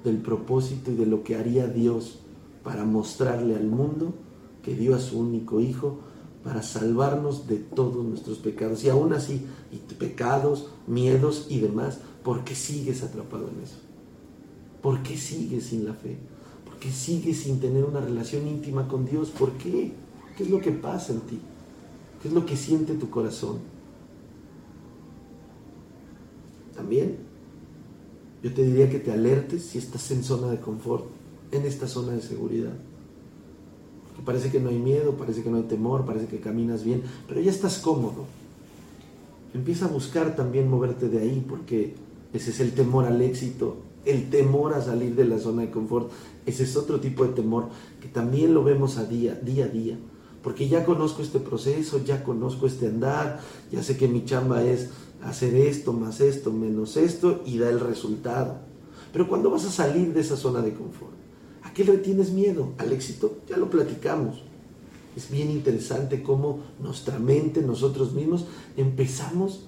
[0.05, 2.21] del propósito y de lo que haría Dios
[2.65, 4.15] para mostrarle al mundo
[4.63, 6.01] que dio a su único hijo
[6.43, 8.83] para salvarnos de todos nuestros pecados.
[8.85, 13.77] Y aún así, y pecados, miedos y demás, ¿por qué sigues atrapado en eso?
[14.83, 16.19] ¿Por qué sigues sin la fe?
[16.81, 19.31] Que sigues sin tener una relación íntima con Dios.
[19.31, 19.93] ¿Por qué?
[20.37, 21.39] ¿Qué es lo que pasa en ti?
[22.21, 23.59] ¿Qué es lo que siente tu corazón?
[26.75, 27.19] También
[28.43, 31.05] yo te diría que te alertes si estás en zona de confort,
[31.53, 32.73] en esta zona de seguridad.
[34.09, 37.03] Porque parece que no hay miedo, parece que no hay temor, parece que caminas bien,
[37.29, 38.25] pero ya estás cómodo.
[39.53, 41.95] Empieza a buscar también moverte de ahí, porque
[42.33, 46.11] ese es el temor al éxito, el temor a salir de la zona de confort.
[46.47, 47.69] Ese es otro tipo de temor
[48.01, 49.99] que también lo vemos a día, día a día.
[50.43, 54.89] Porque ya conozco este proceso, ya conozco este andar, ya sé que mi chamba es
[55.23, 58.59] hacer esto, más esto, menos esto y da el resultado.
[59.13, 61.13] Pero cuando vas a salir de esa zona de confort,
[61.63, 62.73] ¿a qué le tienes miedo?
[62.79, 63.39] ¿Al éxito?
[63.49, 64.43] Ya lo platicamos.
[65.15, 69.67] Es bien interesante cómo nuestra mente, nosotros mismos, empezamos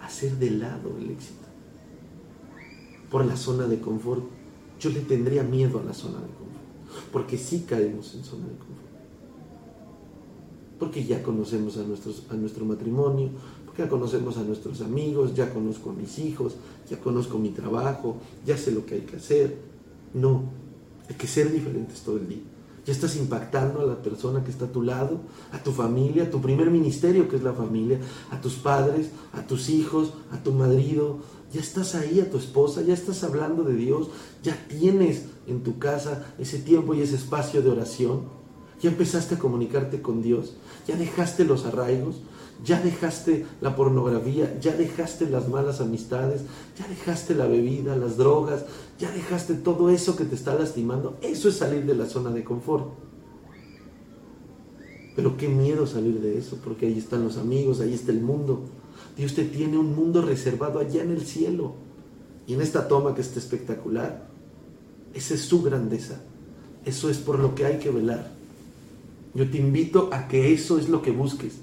[0.00, 1.39] a hacer de lado el éxito
[3.10, 4.22] por la zona de confort.
[4.78, 8.54] Yo le tendría miedo a la zona de confort, porque sí caemos en zona de
[8.56, 8.80] confort.
[10.78, 13.30] Porque ya conocemos a, nuestros, a nuestro matrimonio,
[13.66, 16.56] porque ya conocemos a nuestros amigos, ya conozco a mis hijos,
[16.88, 19.58] ya conozco mi trabajo, ya sé lo que hay que hacer.
[20.14, 20.44] No,
[21.08, 22.42] hay que ser diferentes todo el día.
[22.86, 25.20] Ya estás impactando a la persona que está a tu lado,
[25.52, 29.46] a tu familia, a tu primer ministerio que es la familia, a tus padres, a
[29.46, 31.18] tus hijos, a tu marido,
[31.52, 34.08] ya estás ahí a tu esposa, ya estás hablando de Dios,
[34.42, 38.22] ya tienes en tu casa ese tiempo y ese espacio de oración,
[38.80, 40.54] ya empezaste a comunicarte con Dios,
[40.86, 42.16] ya dejaste los arraigos,
[42.64, 46.42] ya dejaste la pornografía, ya dejaste las malas amistades,
[46.78, 48.64] ya dejaste la bebida, las drogas,
[48.98, 51.16] ya dejaste todo eso que te está lastimando.
[51.22, 52.92] Eso es salir de la zona de confort.
[55.16, 58.62] Pero qué miedo salir de eso, porque ahí están los amigos, ahí está el mundo.
[59.16, 61.74] Dios te tiene un mundo reservado allá en el cielo.
[62.46, 64.28] Y en esta toma que está espectacular,
[65.14, 66.20] esa es su grandeza.
[66.84, 68.30] Eso es por lo que hay que velar.
[69.34, 71.54] Yo te invito a que eso es lo que busques.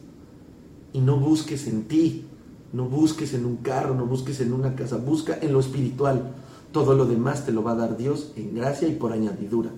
[0.94, 2.26] Y no busques en ti,
[2.74, 6.36] no busques en un carro, no busques en una casa, busca en lo espiritual.
[6.72, 9.72] Todo lo demás te lo va a dar Dios en gracia y por añadidura.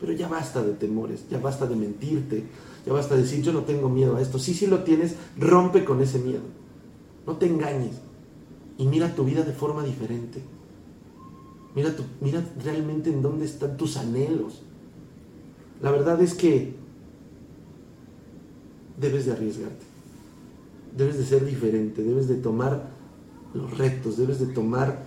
[0.00, 2.44] Pero ya basta de temores, ya basta de mentirte,
[2.84, 4.38] ya basta de decir yo no tengo miedo a esto.
[4.38, 6.42] Sí, sí lo tienes, rompe con ese miedo.
[7.26, 7.96] No te engañes
[8.78, 10.42] y mira tu vida de forma diferente.
[11.74, 14.62] Mira, mira realmente en dónde están tus anhelos.
[15.82, 16.74] La verdad es que
[19.00, 19.84] debes de arriesgarte.
[20.96, 22.90] Debes de ser diferente, debes de tomar
[23.52, 25.02] los retos, debes de tomar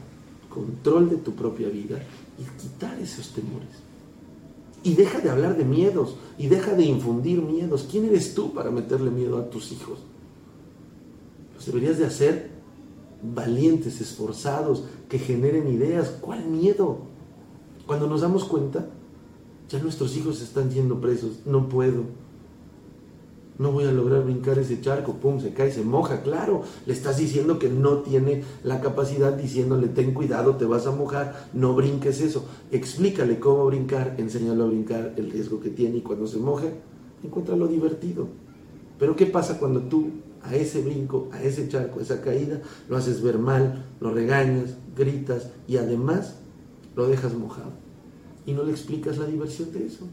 [0.50, 2.02] control de tu propia vida
[2.38, 3.70] y quitar esos temores.
[4.84, 7.88] Y deja de hablar de miedos y deja de infundir miedos.
[7.90, 10.00] ¿Quién eres tú para meterle miedo a tus hijos?
[11.58, 12.50] Los deberías de hacer
[13.22, 16.16] valientes, esforzados, que generen ideas.
[16.22, 17.00] ¿Cuál miedo?
[17.86, 18.88] Cuando nos damos cuenta,
[19.68, 21.42] ya nuestros hijos están yendo presos.
[21.46, 22.06] No puedo
[23.60, 27.18] no voy a lograr brincar ese charco, pum, se cae, se moja, claro, le estás
[27.18, 32.22] diciendo que no tiene la capacidad, diciéndole, ten cuidado, te vas a mojar, no brinques
[32.22, 36.74] eso, explícale cómo brincar, enséñalo a brincar, el riesgo que tiene y cuando se moje,
[37.24, 38.28] encuentra lo divertido.
[39.00, 40.10] Pero ¿qué pasa cuando tú
[40.48, 44.78] a ese brinco, a ese charco, a esa caída, lo haces ver mal, lo regañas,
[44.96, 46.36] gritas y además
[46.96, 47.72] lo dejas mojado?
[48.46, 50.08] Y no le explicas la diversión de eso.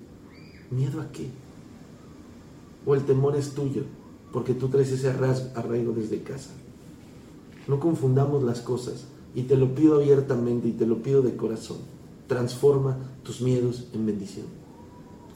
[0.70, 1.28] ¿Miedo a qué?
[2.86, 3.82] o el temor es tuyo,
[4.32, 6.50] porque tú traes ese arraigo desde casa.
[7.66, 11.78] No confundamos las cosas y te lo pido abiertamente y te lo pido de corazón.
[12.26, 14.46] Transforma tus miedos en bendición,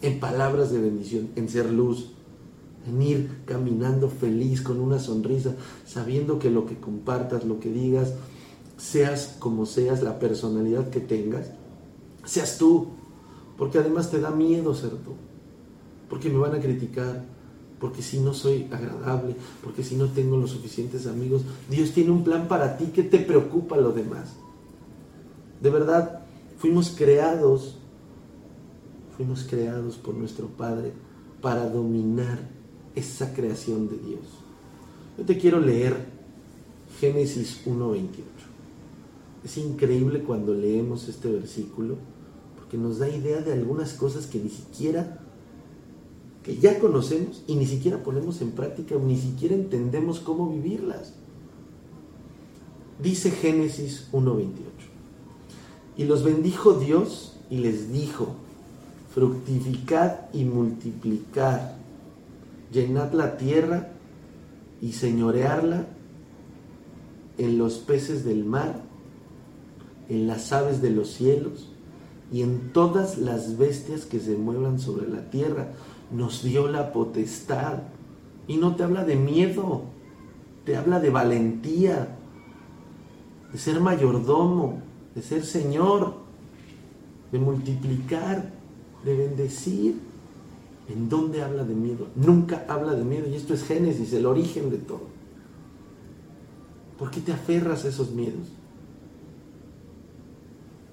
[0.02, 2.12] en palabras de bendición, en ser luz,
[2.88, 5.54] en ir caminando feliz con una sonrisa,
[5.86, 8.14] sabiendo que lo que compartas, lo que digas,
[8.76, 11.50] seas como seas, la personalidad que tengas,
[12.24, 12.88] seas tú,
[13.56, 15.14] porque además te da miedo ser tú,
[16.08, 17.24] porque me van a criticar,
[17.80, 22.24] porque si no soy agradable, porque si no tengo los suficientes amigos, Dios tiene un
[22.24, 24.34] plan para ti, ¿qué te preocupa lo demás?
[25.60, 26.22] De verdad,
[26.58, 27.76] fuimos creados,
[29.16, 30.92] fuimos creados por nuestro Padre
[31.40, 32.57] para dominar
[32.94, 34.22] esa creación de Dios.
[35.16, 36.06] Yo te quiero leer
[37.00, 38.08] Génesis 1.28.
[39.44, 41.96] Es increíble cuando leemos este versículo,
[42.56, 45.20] porque nos da idea de algunas cosas que ni siquiera
[46.42, 51.12] que ya conocemos y ni siquiera ponemos en práctica o ni siquiera entendemos cómo vivirlas.
[53.02, 54.48] Dice Génesis 1.28.
[55.98, 58.28] Y los bendijo Dios y les dijo,
[59.14, 61.72] fructificad y multiplicad,
[62.72, 63.90] llenad la tierra
[64.80, 65.86] y señorearla
[67.38, 68.82] en los peces del mar,
[70.08, 71.68] en las aves de los cielos
[72.32, 75.68] y en todas las bestias que se muevan sobre la tierra
[76.10, 77.82] nos dio la potestad.
[78.46, 79.82] Y no te habla de miedo,
[80.64, 82.16] te habla de valentía,
[83.52, 84.80] de ser mayordomo,
[85.14, 86.14] de ser Señor,
[87.30, 88.52] de multiplicar,
[89.04, 90.00] de bendecir.
[90.88, 92.06] ¿En dónde habla de miedo?
[92.16, 93.28] Nunca habla de miedo.
[93.28, 95.02] Y esto es Génesis, el origen de todo.
[96.98, 98.48] ¿Por qué te aferras a esos miedos?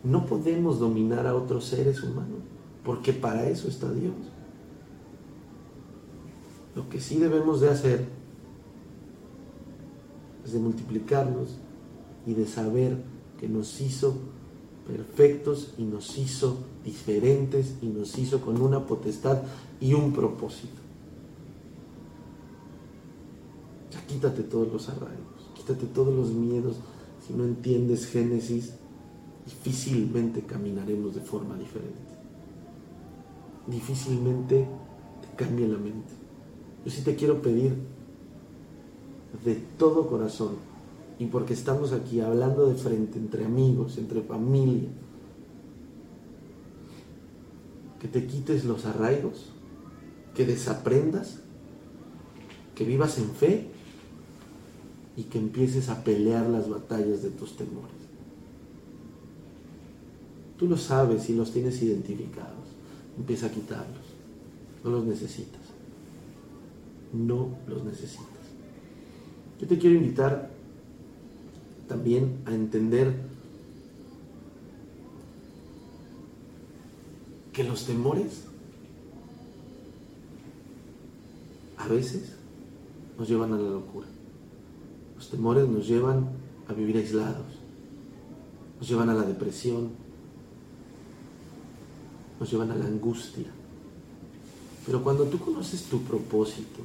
[0.04, 2.40] No podemos dominar a otros seres humanos,
[2.84, 4.14] porque para eso está Dios.
[6.76, 8.06] Lo que sí debemos de hacer
[10.44, 11.58] es de multiplicarnos
[12.28, 12.98] y de saber
[13.40, 14.18] que nos hizo
[14.88, 19.42] perfectos y nos hizo diferentes y nos hizo con una potestad
[19.82, 20.82] y un propósito.
[23.92, 26.78] Ya quítate todos los arraigos, quítate todos los miedos.
[27.26, 28.74] Si no entiendes Génesis,
[29.46, 32.00] difícilmente caminaremos de forma diferente.
[33.68, 34.68] Difícilmente
[35.22, 36.14] te cambia la mente.
[36.84, 37.76] Yo sí te quiero pedir
[39.44, 40.56] de todo corazón,
[41.20, 44.90] y porque estamos aquí hablando de frente, entre amigos, entre familia,
[48.00, 49.52] que te quites los arraigos,
[50.34, 51.40] que desaprendas,
[52.76, 53.68] que vivas en fe
[55.16, 57.96] y que empieces a pelear las batallas de tus temores.
[60.58, 62.54] Tú lo sabes y los tienes identificados.
[63.18, 64.04] Empieza a quitarlos.
[64.84, 65.66] No los necesitas
[67.16, 68.26] no los necesitas.
[69.60, 70.52] Yo te quiero invitar
[71.88, 73.14] también a entender
[77.54, 78.44] que los temores
[81.78, 82.34] a veces
[83.18, 84.08] nos llevan a la locura.
[85.16, 86.30] Los temores nos llevan
[86.68, 87.46] a vivir aislados,
[88.80, 89.90] nos llevan a la depresión,
[92.40, 93.48] nos llevan a la angustia.
[94.86, 96.82] Pero cuando tú conoces tu propósito,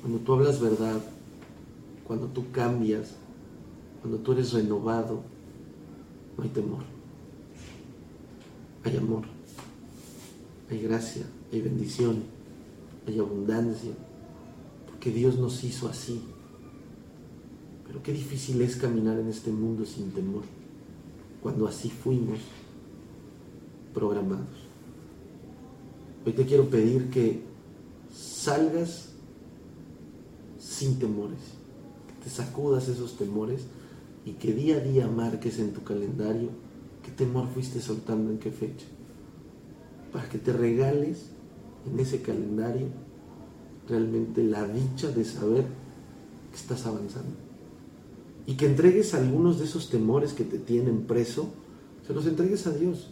[0.00, 1.00] cuando tú hablas verdad,
[2.06, 3.16] cuando tú cambias,
[4.00, 5.22] cuando tú eres renovado,
[6.36, 6.82] no hay temor.
[8.82, 9.24] Hay amor,
[10.70, 12.22] hay gracia, hay bendición,
[13.06, 13.90] hay abundancia,
[14.86, 16.22] porque Dios nos hizo así.
[17.86, 20.44] Pero qué difícil es caminar en este mundo sin temor,
[21.42, 22.38] cuando así fuimos
[23.92, 24.46] programados.
[26.24, 27.42] Hoy te quiero pedir que
[28.14, 29.10] salgas
[30.58, 31.40] sin temores,
[32.08, 33.62] que te sacudas esos temores
[34.24, 36.50] y que día a día marques en tu calendario
[37.02, 38.86] qué temor fuiste soltando en qué fecha,
[40.12, 41.30] para que te regales
[41.90, 42.88] en ese calendario
[43.88, 45.64] realmente la dicha de saber
[46.50, 47.34] que estás avanzando.
[48.46, 51.50] Y que entregues algunos de esos temores que te tienen preso,
[52.06, 53.10] se los entregues a Dios.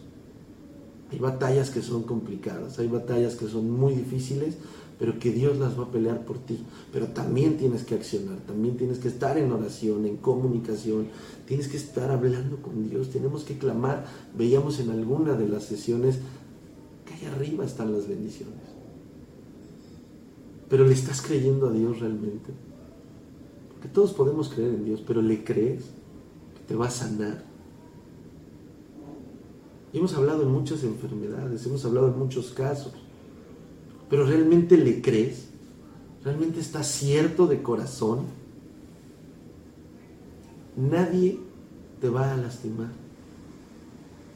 [1.11, 4.57] Hay batallas que son complicadas, hay batallas que son muy difíciles,
[4.99, 6.59] pero que Dios las va a pelear por ti.
[6.91, 11.07] Pero también tienes que accionar, también tienes que estar en oración, en comunicación,
[11.47, 14.05] tienes que estar hablando con Dios, tenemos que clamar.
[14.37, 16.19] Veíamos en alguna de las sesiones
[17.05, 18.55] que ahí arriba están las bendiciones.
[20.67, 22.51] Pero le estás creyendo a Dios realmente.
[23.69, 25.83] Porque todos podemos creer en Dios, pero le crees
[26.55, 27.45] que te va a sanar.
[29.93, 32.93] Y hemos hablado en muchas enfermedades, hemos hablado en muchos casos
[34.09, 35.49] pero realmente le crees,
[36.23, 38.25] realmente estás cierto de corazón,
[40.75, 41.37] nadie
[42.01, 42.89] te va a lastimar.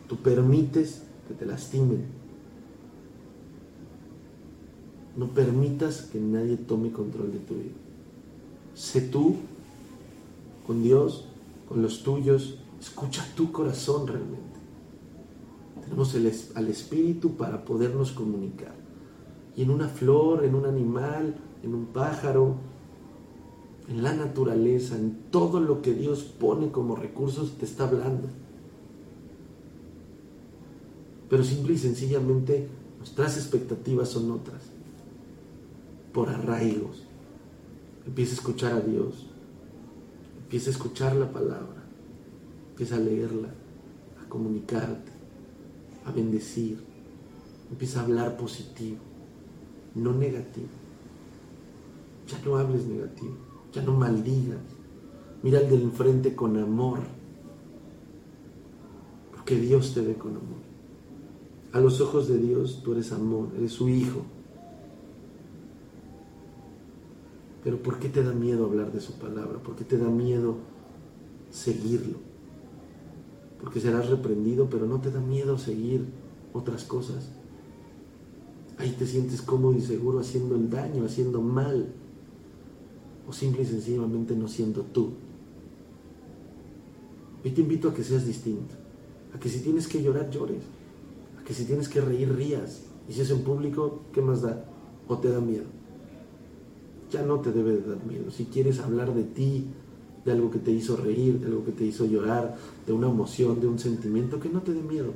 [0.08, 2.06] Tú permites que te lastimen.
[5.18, 7.74] No permitas que nadie tome control de tu vida.
[8.76, 9.38] Sé tú
[10.68, 11.26] con Dios,
[11.68, 12.60] con los tuyos.
[12.80, 14.40] Escucha tu corazón realmente.
[15.84, 16.16] Tenemos
[16.56, 18.83] al Espíritu para podernos comunicar
[19.56, 22.56] y en una flor, en un animal, en un pájaro,
[23.88, 28.28] en la naturaleza, en todo lo que Dios pone como recursos, te está hablando.
[31.30, 34.62] Pero simple y sencillamente nuestras expectativas son otras,
[36.14, 37.04] por arraigos.
[38.06, 39.28] Empieza a escuchar a Dios,
[40.44, 41.84] empieza a escuchar la palabra,
[42.72, 43.50] empieza a leerla,
[44.24, 45.12] a comunicarte,
[46.06, 46.80] a bendecir,
[47.70, 49.13] empieza a hablar positivo
[49.96, 50.68] no negativo.
[52.28, 53.36] Ya no hables negativo,
[53.72, 54.60] ya no maldigas.
[55.42, 57.00] Mira al del enfrente con amor,
[59.32, 60.64] porque Dios te ve con amor.
[61.74, 64.22] A los ojos de Dios tú eres amor, eres su hijo.
[67.64, 69.60] Pero ¿por qué te da miedo hablar de su palabra?
[69.60, 70.58] ¿Por qué te da miedo
[71.50, 72.18] seguirlo?
[73.62, 76.06] Porque serás reprendido, pero no te da miedo seguir
[76.54, 77.30] otras cosas.
[78.78, 81.88] Ahí te sientes cómodo y seguro haciendo el daño, haciendo mal.
[83.28, 85.12] O simple y sencillamente no siendo tú.
[87.44, 88.76] Hoy te invito a que seas distinto.
[89.34, 90.64] A que si tienes que llorar, llores.
[91.40, 92.84] A que si tienes que reír, rías.
[93.08, 94.66] Y si es en público, ¿qué más da?
[95.08, 95.66] ¿O te da miedo?
[97.12, 98.32] Ya no te debe de dar miedo.
[98.32, 99.68] Si quieres hablar de ti,
[100.26, 102.56] de algo que te hizo reír, de algo que te hizo llorar,
[102.88, 105.12] de una emoción, de un sentimiento, que no te dé miedo.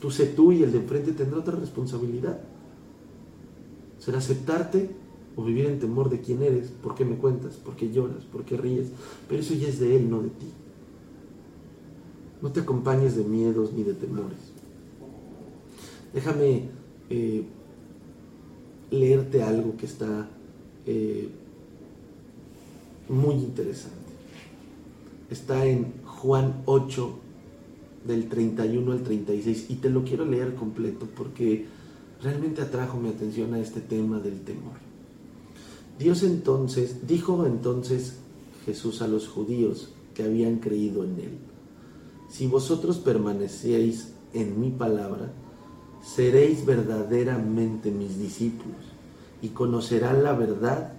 [0.00, 2.40] Tú sé tú y el de enfrente tendrá otra responsabilidad.
[4.00, 4.90] Será aceptarte
[5.36, 8.44] o vivir en temor de quién eres, por qué me cuentas, por qué lloras, por
[8.44, 8.88] qué ríes.
[9.28, 10.46] Pero eso ya es de Él, no de ti.
[12.42, 14.38] No te acompañes de miedos ni de temores.
[16.12, 16.64] Déjame
[17.10, 17.44] eh,
[18.90, 20.28] leerte algo que está
[20.86, 21.28] eh,
[23.08, 23.98] muy interesante.
[25.30, 27.18] Está en Juan 8,
[28.06, 31.66] del 31 al 36, y te lo quiero leer completo porque
[32.22, 34.74] realmente atrajo mi atención a este tema del temor.
[35.98, 38.16] Dios entonces, dijo entonces
[38.64, 41.38] Jesús a los judíos que habían creído en él,
[42.28, 45.32] si vosotros permanecéis en mi palabra,
[46.02, 48.78] seréis verdaderamente mis discípulos
[49.42, 50.92] y conocerán la verdad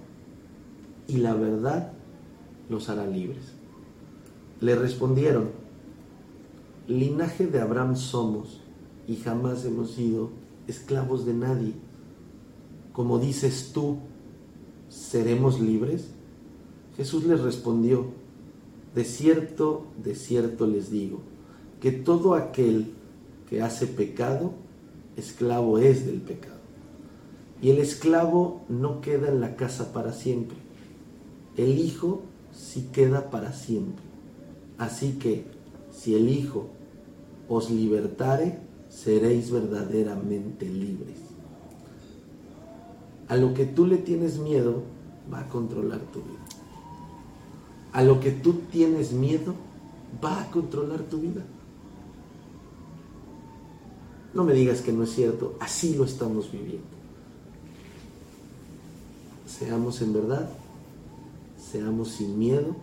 [1.08, 1.94] y la verdad
[2.70, 3.54] los hará libres.
[4.60, 5.50] Le respondieron,
[6.88, 8.60] linaje de Abraham somos
[9.08, 10.30] y jamás hemos sido
[10.68, 11.74] esclavos de nadie.
[12.94, 13.98] Como dices tú,
[14.90, 16.08] ¿seremos libres?
[16.98, 18.06] Jesús les respondió,
[18.96, 21.22] de cierto, de cierto les digo,
[21.80, 22.94] que todo aquel
[23.50, 24.54] que hace pecado,
[25.16, 26.60] esclavo es del pecado.
[27.62, 30.58] Y el esclavo no queda en la casa para siempre.
[31.58, 34.04] El Hijo sí queda para siempre.
[34.78, 35.46] Así que,
[35.92, 36.68] si el Hijo
[37.48, 38.60] os libertare,
[38.92, 41.18] seréis verdaderamente libres.
[43.28, 44.84] A lo que tú le tienes miedo,
[45.32, 46.40] va a controlar tu vida.
[47.94, 49.56] A lo que tú tienes miedo,
[50.24, 51.42] va a controlar tu vida.
[54.34, 56.88] No me digas que no es cierto, así lo estamos viviendo.
[59.46, 60.50] Seamos en verdad,
[61.58, 62.76] seamos sin miedo,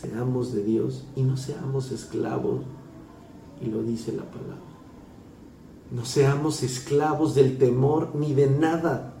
[0.00, 2.62] seamos de Dios y no seamos esclavos,
[3.60, 4.69] y lo dice la palabra.
[5.90, 9.14] No seamos esclavos del temor ni de nada.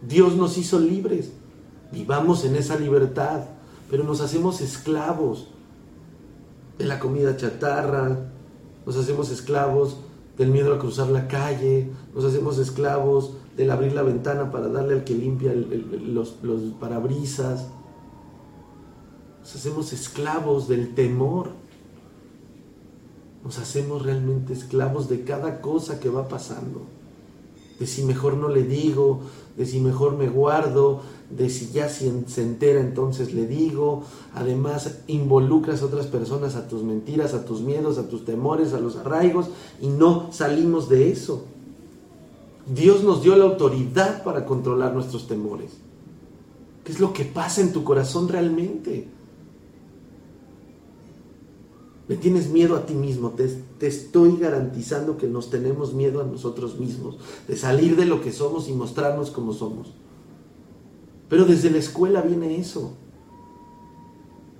[0.00, 1.32] Dios nos hizo libres.
[1.92, 3.44] Vivamos en esa libertad,
[3.90, 5.48] pero nos hacemos esclavos
[6.78, 8.30] de la comida chatarra,
[8.86, 9.98] nos hacemos esclavos
[10.38, 14.94] del miedo a cruzar la calle, nos hacemos esclavos del abrir la ventana para darle
[14.94, 17.68] al que limpia los, los parabrisas,
[19.40, 21.50] nos hacemos esclavos del temor,
[23.44, 26.82] nos hacemos realmente esclavos de cada cosa que va pasando,
[27.78, 29.20] de si mejor no le digo,
[29.56, 35.82] de si mejor me guardo, de si ya se entera entonces le digo, además involucras
[35.82, 39.46] a otras personas a tus mentiras, a tus miedos, a tus temores, a los arraigos
[39.80, 41.44] y no salimos de eso.
[42.72, 45.72] Dios nos dio la autoridad para controlar nuestros temores.
[46.84, 49.08] ¿Qué es lo que pasa en tu corazón realmente?
[52.08, 53.30] Le tienes miedo a ti mismo.
[53.30, 53.48] Te,
[53.78, 57.16] te, estoy garantizando que nos tenemos miedo a nosotros mismos.
[57.46, 59.92] De salir de lo que somos y mostrarnos como somos.
[61.28, 62.94] Pero desde la escuela viene eso.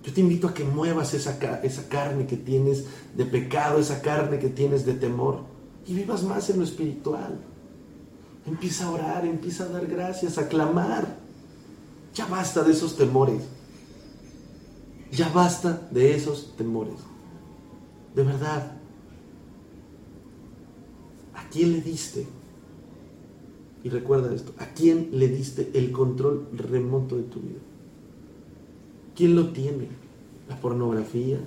[0.03, 2.86] Yo te invito a que muevas esa, esa carne que tienes
[3.16, 5.40] de pecado, esa carne que tienes de temor.
[5.86, 7.40] Y vivas más en lo espiritual.
[8.47, 11.16] Empieza a orar, empieza a dar gracias, a clamar.
[12.14, 13.43] Ya basta de esos temores.
[15.12, 16.95] Ya basta de esos temores.
[18.14, 18.72] De verdad.
[21.34, 22.26] ¿A quién le diste?
[23.84, 27.58] Y recuerda esto, ¿a quién le diste el control remoto de tu vida?
[29.16, 29.88] ¿Quién lo tiene?
[30.48, 31.40] ¿La pornografía?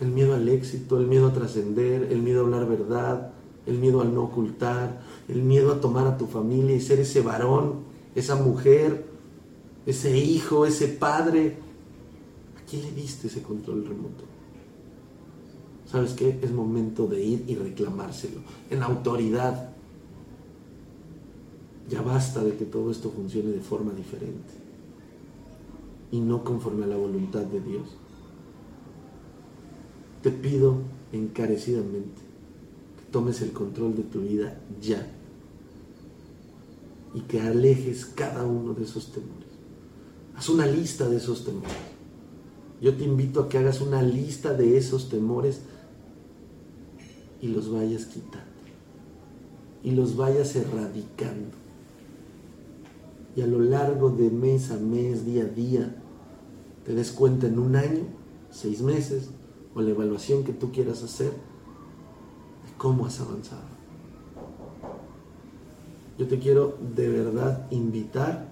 [0.00, 0.98] ¿El miedo al éxito?
[0.98, 2.08] ¿El miedo a trascender?
[2.10, 3.32] ¿El miedo a hablar verdad?
[3.66, 5.02] ¿El miedo al no ocultar?
[5.28, 7.80] ¿El miedo a tomar a tu familia y ser ese varón,
[8.14, 9.04] esa mujer,
[9.86, 11.56] ese hijo, ese padre?
[12.60, 14.31] ¿A quién le diste ese control remoto?
[15.92, 16.40] ¿Sabes qué?
[16.40, 18.40] Es momento de ir y reclamárselo
[18.70, 19.74] en autoridad.
[21.90, 24.54] Ya basta de que todo esto funcione de forma diferente
[26.10, 27.88] y no conforme a la voluntad de Dios.
[30.22, 30.76] Te pido
[31.12, 32.22] encarecidamente
[32.96, 35.06] que tomes el control de tu vida ya
[37.12, 39.50] y que alejes cada uno de esos temores.
[40.36, 41.70] Haz una lista de esos temores.
[42.80, 45.60] Yo te invito a que hagas una lista de esos temores
[47.42, 48.52] y los vayas quitando
[49.82, 51.56] y los vayas erradicando.
[53.34, 55.96] Y a lo largo de mes a mes, día a día,
[56.84, 58.04] te des cuenta en un año,
[58.50, 59.30] seis meses,
[59.74, 63.72] o la evaluación que tú quieras hacer, de cómo has avanzado.
[66.18, 68.48] Yo te quiero de verdad invitar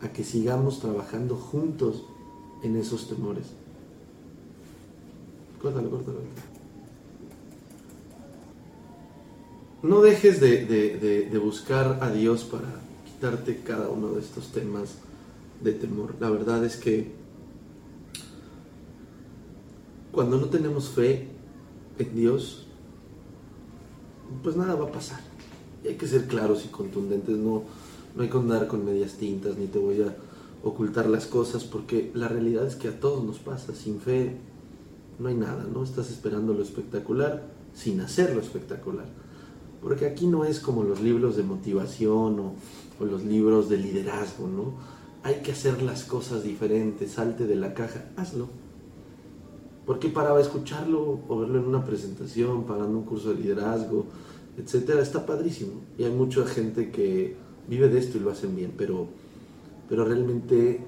[0.00, 2.04] a que sigamos trabajando juntos
[2.62, 3.46] en esos temores.
[5.60, 6.53] Córtalo, córtalo
[9.84, 14.96] no dejes de, buscar a Dios para quitarte cada uno de estos temas
[15.62, 16.14] de temor.
[16.20, 17.12] La verdad es que
[20.10, 21.28] cuando no tenemos fe
[21.98, 22.66] en Dios,
[24.42, 25.20] pues nada va a pasar.
[25.84, 27.64] Y hay que ser claros y contundentes, no,
[28.16, 30.16] no hay que andar con medias tintas, ni te voy a
[30.62, 33.74] ocultar las cosas, porque la realidad es que a todos nos pasa.
[33.74, 34.34] Sin fe
[35.18, 35.84] no hay nada, ¿no?
[35.84, 37.42] Estás esperando lo espectacular
[37.74, 39.24] sin hacer lo espectacular.
[39.84, 44.72] Porque aquí no es como los libros de motivación o, los libros de liderazgo, ¿no?
[45.22, 48.48] Hay que hacer las cosas diferentes, salte de la caja, hazlo.
[49.84, 54.06] Porque para escucharlo o verlo en una presentación, pagando un curso de liderazgo,
[54.56, 55.82] etcétera, está padrísimo.
[55.98, 57.36] Y hay mucha gente que
[57.68, 59.08] vive de esto y lo hacen bien, pero,
[59.86, 60.80] pero realmente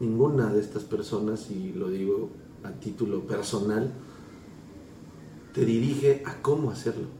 [0.00, 2.30] ninguna de estas personas, y lo digo
[2.64, 3.92] a título personal,
[5.54, 7.19] te dirige a cómo hacerlo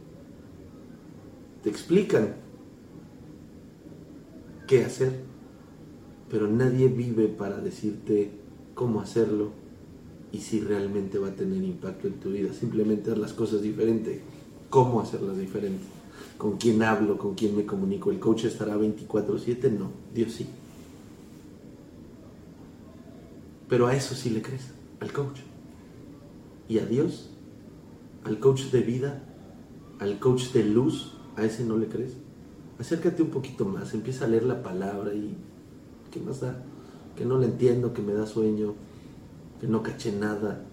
[1.62, 2.36] te explican
[4.66, 5.20] qué hacer,
[6.30, 8.30] pero nadie vive para decirte
[8.74, 9.50] cómo hacerlo
[10.32, 12.52] y si realmente va a tener impacto en tu vida.
[12.52, 14.20] Simplemente haz las cosas diferente.
[14.70, 15.86] ¿Cómo hacerlas diferentes?
[16.38, 17.18] ¿Con quién hablo?
[17.18, 18.10] ¿Con quién me comunico?
[18.10, 19.70] ¿El coach estará 24/7?
[19.70, 20.46] No, Dios sí.
[23.68, 25.40] Pero a eso sí le crees, al coach.
[26.68, 27.30] Y a Dios,
[28.24, 29.24] al coach de vida,
[29.98, 32.12] al coach de luz, a ese no le crees.
[32.78, 35.36] Acércate un poquito más, empieza a leer la palabra y
[36.10, 36.62] ¿qué más da?
[37.16, 38.74] Que no le entiendo, que me da sueño,
[39.60, 40.64] que no caché nada.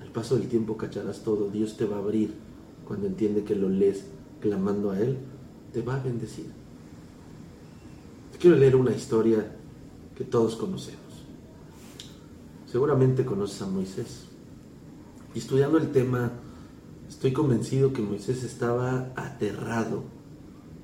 [0.00, 1.50] Al paso del tiempo cacharás todo.
[1.50, 2.34] Dios te va a abrir
[2.86, 4.04] cuando entiende que lo lees
[4.40, 5.18] clamando a Él.
[5.72, 6.46] Te va a bendecir.
[8.40, 9.56] quiero leer una historia
[10.16, 11.00] que todos conocemos.
[12.66, 14.24] Seguramente conoces a Moisés.
[15.34, 16.32] Y estudiando el tema,
[17.12, 20.02] estoy convencido que Moisés estaba aterrado,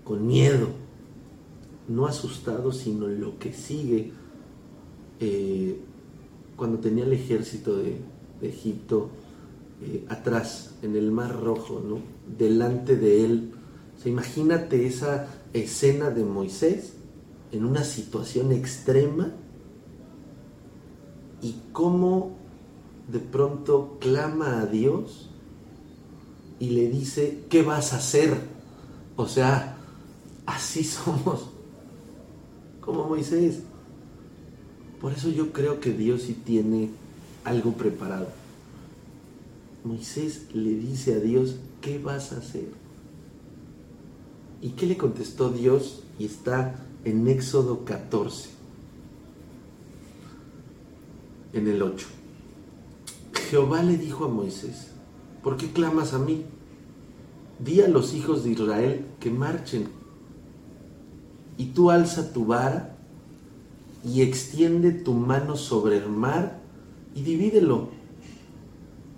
[0.05, 0.69] con miedo,
[1.89, 4.13] no asustado, sino lo que sigue
[5.21, 5.81] eh,
[6.55, 7.97] cuando tenía el ejército de,
[8.43, 9.09] Egipto
[9.83, 11.99] eh, atrás, en el Mar Rojo, ¿no?
[12.39, 13.53] delante de él.
[14.05, 16.93] imagínate esa escena de Moisés
[17.53, 19.33] en una situación extrema
[21.43, 22.37] y cómo
[23.11, 25.28] de pronto clama a Dios
[26.61, 28.37] y le dice, ¿qué vas a hacer?
[29.17, 29.77] O sea,
[30.47, 31.47] así somos,
[32.81, 33.61] como Moisés.
[35.01, 36.91] Por eso yo creo que Dios sí tiene
[37.45, 38.29] algo preparado.
[39.85, 42.69] Moisés le dice a Dios, ¿qué vas a hacer?
[44.61, 46.03] ¿Y qué le contestó Dios?
[46.19, 48.51] Y está en Éxodo 14,
[51.53, 52.07] en el 8.
[53.51, 54.89] Jehová le dijo a Moisés,
[55.49, 56.43] ¿por qué clamas a mí?
[57.59, 59.89] Di a los hijos de Israel que marchen.
[61.57, 62.99] Y tú alza tu vara
[64.05, 66.61] y extiende tu mano sobre el mar
[67.15, 67.89] y divídelo.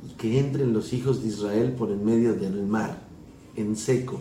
[0.09, 3.03] Y que entren los hijos de Israel por en medio del mar,
[3.57, 4.21] en seco.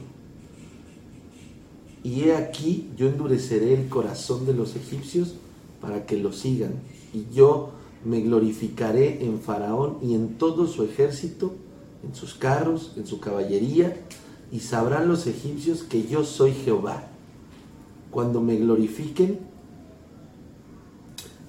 [2.03, 5.35] Y he aquí, yo endureceré el corazón de los egipcios
[5.79, 6.73] para que lo sigan.
[7.13, 7.69] Y yo
[8.03, 11.53] me glorificaré en Faraón y en todo su ejército,
[12.03, 13.95] en sus carros, en su caballería,
[14.51, 17.03] y sabrán los egipcios que yo soy Jehová.
[18.11, 19.39] Cuando me glorifiquen,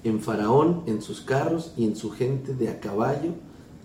[0.03, 3.31] en Faraón, en sus carros y en su gente de a caballo,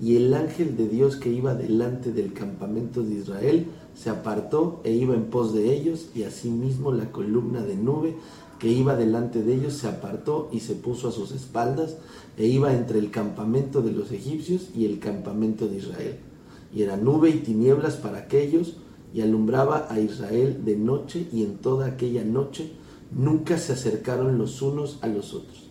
[0.01, 4.93] y el ángel de Dios que iba delante del campamento de Israel se apartó e
[4.93, 8.17] iba en pos de ellos, y asimismo la columna de nube
[8.59, 11.97] que iba delante de ellos se apartó y se puso a sus espaldas,
[12.37, 16.17] e iba entre el campamento de los egipcios y el campamento de Israel.
[16.77, 18.77] Y era nube y tinieblas para aquellos,
[19.13, 22.71] y alumbraba a Israel de noche, y en toda aquella noche
[23.11, 25.67] nunca se acercaron los unos a los otros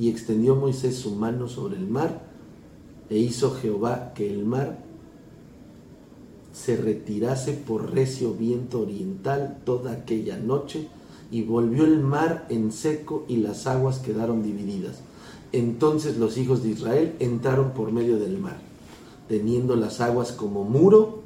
[0.00, 2.22] y extendió Moisés su mano sobre el mar,
[3.10, 4.82] e hizo Jehová que el mar
[6.54, 10.88] se retirase por recio viento oriental toda aquella noche,
[11.30, 15.02] y volvió el mar en seco y las aguas quedaron divididas.
[15.52, 18.56] Entonces los hijos de Israel entraron por medio del mar,
[19.30, 21.22] teniendo las aguas como muro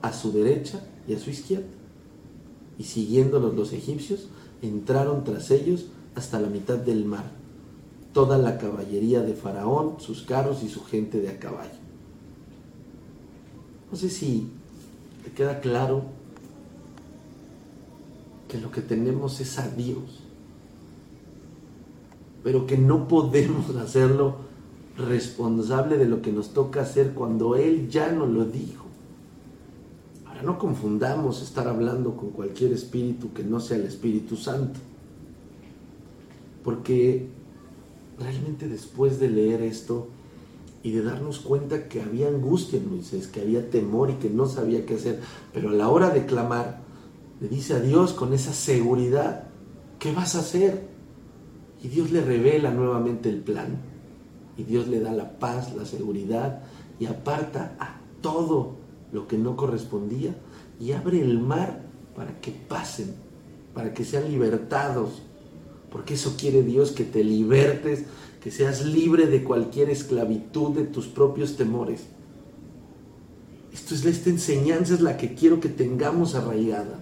[0.00, 1.68] a su derecha y a su izquierda.
[2.78, 4.28] Y siguiéndolos los egipcios,
[4.62, 5.84] entraron tras ellos
[6.14, 7.44] hasta la mitad del mar
[8.14, 11.74] toda la caballería de Faraón, sus carros y su gente de a caballo.
[13.90, 14.48] No sé si
[15.24, 16.04] te queda claro
[18.48, 20.22] que lo que tenemos es a Dios,
[22.44, 24.36] pero que no podemos hacerlo
[24.96, 28.84] responsable de lo que nos toca hacer cuando Él ya nos lo dijo.
[30.26, 34.80] Ahora no confundamos estar hablando con cualquier espíritu que no sea el Espíritu Santo,
[36.62, 37.28] porque
[38.18, 40.08] realmente después de leer esto
[40.82, 44.46] y de darnos cuenta que había angustia en Moisés, que había temor y que no
[44.46, 45.20] sabía qué hacer,
[45.52, 46.82] pero a la hora de clamar,
[47.40, 49.48] le dice a Dios con esa seguridad,
[49.98, 50.86] ¿qué vas a hacer?
[51.82, 53.93] Y Dios le revela nuevamente el plan.
[54.56, 56.62] Y Dios le da la paz, la seguridad
[56.98, 58.76] y aparta a todo
[59.12, 60.34] lo que no correspondía
[60.80, 61.82] y abre el mar
[62.16, 63.14] para que pasen,
[63.74, 65.22] para que sean libertados
[65.94, 68.02] porque eso quiere Dios, que te libertes,
[68.42, 72.06] que seas libre de cualquier esclavitud de tus propios temores.
[73.72, 76.98] Esto es, esta enseñanza es la que quiero que tengamos arraigada.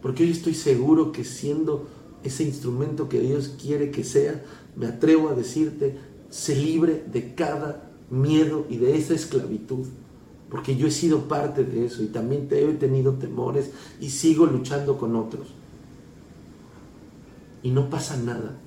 [0.00, 1.86] Porque hoy estoy seguro que siendo
[2.24, 4.42] ese instrumento que Dios quiere que sea,
[4.76, 5.96] me atrevo a decirte,
[6.30, 9.86] sé libre de cada miedo y de esa esclavitud.
[10.50, 13.70] Porque yo he sido parte de eso y también te he tenido temores
[14.00, 15.48] y sigo luchando con otros.
[17.62, 18.58] y no pasa nada.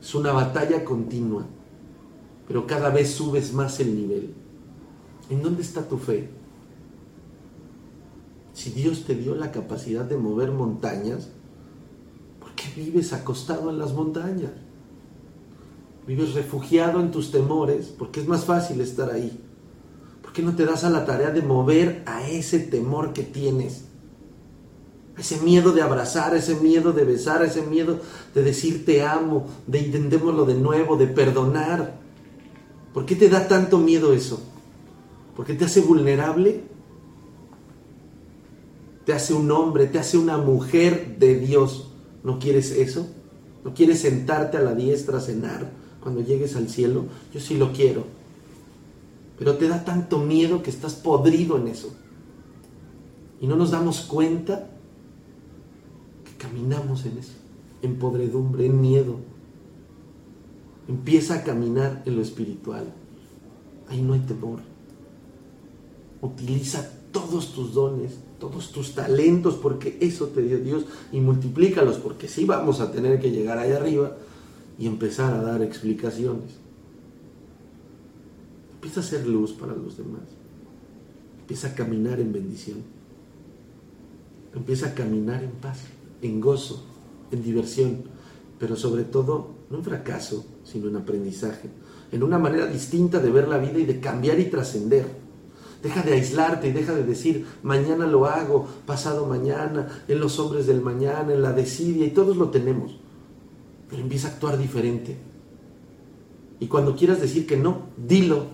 [0.00, 1.44] Es una batalla continua,
[2.46, 4.32] pero cada vez subes más el nivel.
[5.28, 6.28] ¿En dónde está tu fe?
[8.52, 11.28] Si Dios te dio la capacidad de mover montañas,
[12.40, 14.52] ¿por qué vives acostado en las montañas?
[16.06, 19.40] Vives refugiado en tus temores porque es más fácil estar ahí.
[20.22, 23.86] ¿Por qué no te das a la tarea de mover a ese temor que tienes?
[25.18, 28.00] ese miedo de abrazar, ese miedo de besar, ese miedo
[28.34, 31.98] de decir te amo, de intentémoslo de nuevo, de perdonar.
[32.92, 34.40] ¿Por qué te da tanto miedo eso?
[35.34, 36.64] ¿Por qué te hace vulnerable?
[39.04, 41.92] Te hace un hombre, te hace una mujer de Dios.
[42.22, 43.06] ¿No quieres eso?
[43.64, 47.06] ¿No quieres sentarte a la diestra a cenar cuando llegues al cielo?
[47.34, 48.04] Yo sí lo quiero.
[49.36, 51.92] Pero te da tanto miedo que estás podrido en eso.
[53.40, 54.70] Y no nos damos cuenta
[56.38, 57.32] Caminamos en eso,
[57.82, 59.16] en podredumbre, en miedo.
[60.86, 62.84] Empieza a caminar en lo espiritual.
[63.88, 64.60] Ahí no hay temor.
[66.20, 72.28] Utiliza todos tus dones, todos tus talentos, porque eso te dio Dios, y multiplícalos, porque
[72.28, 74.16] sí vamos a tener que llegar ahí arriba
[74.78, 76.52] y empezar a dar explicaciones.
[78.74, 80.22] Empieza a ser luz para los demás.
[81.40, 82.78] Empieza a caminar en bendición.
[84.54, 85.80] Empieza a caminar en paz
[86.22, 86.82] en gozo,
[87.30, 88.04] en diversión,
[88.58, 91.68] pero sobre todo no en fracaso, sino en aprendizaje,
[92.12, 95.06] en una manera distinta de ver la vida y de cambiar y trascender.
[95.82, 100.66] Deja de aislarte y deja de decir, mañana lo hago, pasado mañana, en los hombres
[100.66, 102.98] del mañana, en la desidia, y todos lo tenemos.
[103.88, 105.16] Pero empieza a actuar diferente.
[106.60, 108.46] Y cuando quieras decir que no, dilo.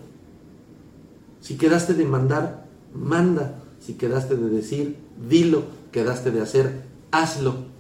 [1.41, 3.63] Si quedaste de mandar, manda.
[3.81, 4.97] Si quedaste de decir,
[5.29, 5.65] dilo.
[5.91, 7.73] Quedaste de hacer, hazlo.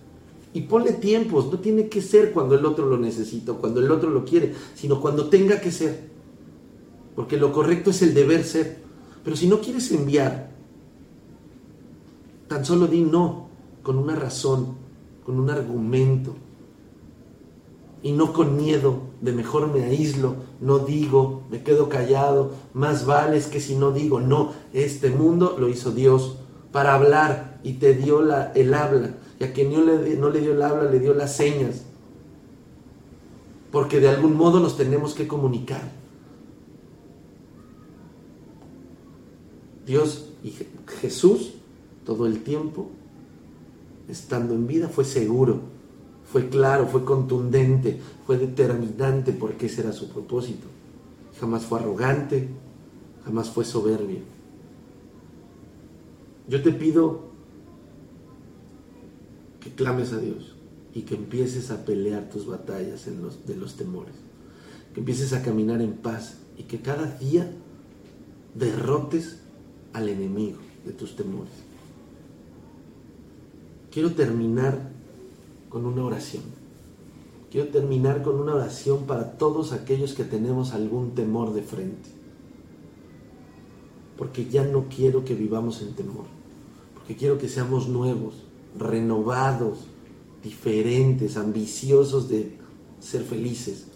[0.54, 4.10] Y ponle tiempos, no tiene que ser cuando el otro lo necesita, cuando el otro
[4.10, 6.10] lo quiere, sino cuando tenga que ser.
[7.16, 8.82] Porque lo correcto es el deber ser.
[9.24, 10.50] Pero si no quieres enviar,
[12.48, 13.48] tan solo di no,
[13.82, 14.74] con una razón,
[15.24, 16.34] con un argumento.
[18.02, 23.36] Y no con miedo de mejor me aíslo, no digo, me quedo callado, más vale
[23.36, 26.38] es que si no digo, no, este mundo lo hizo Dios
[26.72, 30.40] para hablar y te dio la, el habla y a quien no le, no le
[30.40, 31.82] dio el habla, le dio las señas.
[33.70, 35.82] Porque de algún modo nos tenemos que comunicar.
[39.86, 40.54] Dios y
[41.00, 41.54] Jesús,
[42.04, 42.88] todo el tiempo,
[44.08, 45.60] estando en vida, fue seguro,
[46.32, 50.66] fue claro, fue contundente, fue determinante porque ese era su propósito.
[51.38, 52.48] Jamás fue arrogante,
[53.22, 54.20] jamás fue soberbio.
[56.48, 57.24] Yo te pido
[59.60, 60.56] que clames a Dios
[60.94, 64.14] y que empieces a pelear tus batallas de los temores,
[64.94, 67.52] que empieces a caminar en paz y que cada día
[68.54, 69.40] derrotes
[69.92, 70.56] al enemigo
[70.86, 71.52] de tus temores.
[73.90, 74.91] Quiero terminar
[75.72, 76.42] con una oración.
[77.50, 82.10] Quiero terminar con una oración para todos aquellos que tenemos algún temor de frente.
[84.18, 86.26] Porque ya no quiero que vivamos en temor.
[86.94, 88.34] Porque quiero que seamos nuevos,
[88.78, 89.86] renovados,
[90.42, 92.58] diferentes, ambiciosos de
[93.00, 93.86] ser felices.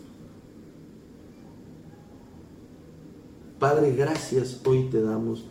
[3.59, 5.45] Padre, gracias hoy te damos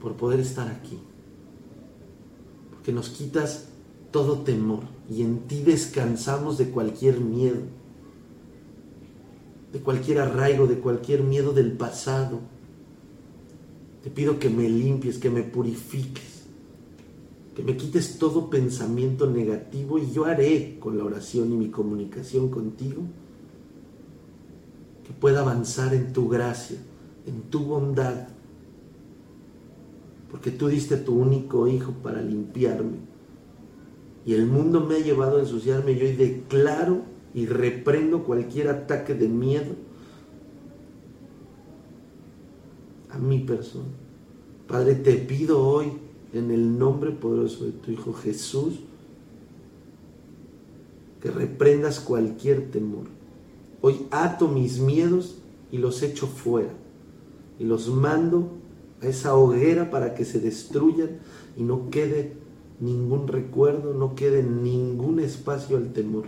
[0.00, 0.96] por poder estar aquí,
[2.70, 3.66] porque nos quitas
[4.12, 7.60] todo temor y en ti descansamos de cualquier miedo,
[9.72, 12.40] de cualquier arraigo, de cualquier miedo del pasado.
[14.02, 16.38] Te pido que me limpies, que me purifiques
[17.58, 22.50] que me quites todo pensamiento negativo y yo haré con la oración y mi comunicación
[22.50, 23.02] contigo
[25.04, 26.76] que pueda avanzar en tu gracia,
[27.26, 28.28] en tu bondad,
[30.30, 33.07] porque tú diste tu único hijo para limpiarme.
[34.28, 37.00] Y el mundo me ha llevado a ensuciarme y hoy declaro
[37.32, 39.74] y reprendo cualquier ataque de miedo
[43.08, 43.88] a mi persona.
[44.66, 45.92] Padre, te pido hoy
[46.34, 48.80] en el nombre poderoso de tu Hijo Jesús,
[51.22, 53.06] que reprendas cualquier temor.
[53.80, 55.38] Hoy ato mis miedos
[55.72, 56.74] y los echo fuera
[57.58, 58.50] y los mando
[59.00, 61.18] a esa hoguera para que se destruyan
[61.56, 62.46] y no quede
[62.80, 66.24] ningún recuerdo, no quede ningún espacio al temor.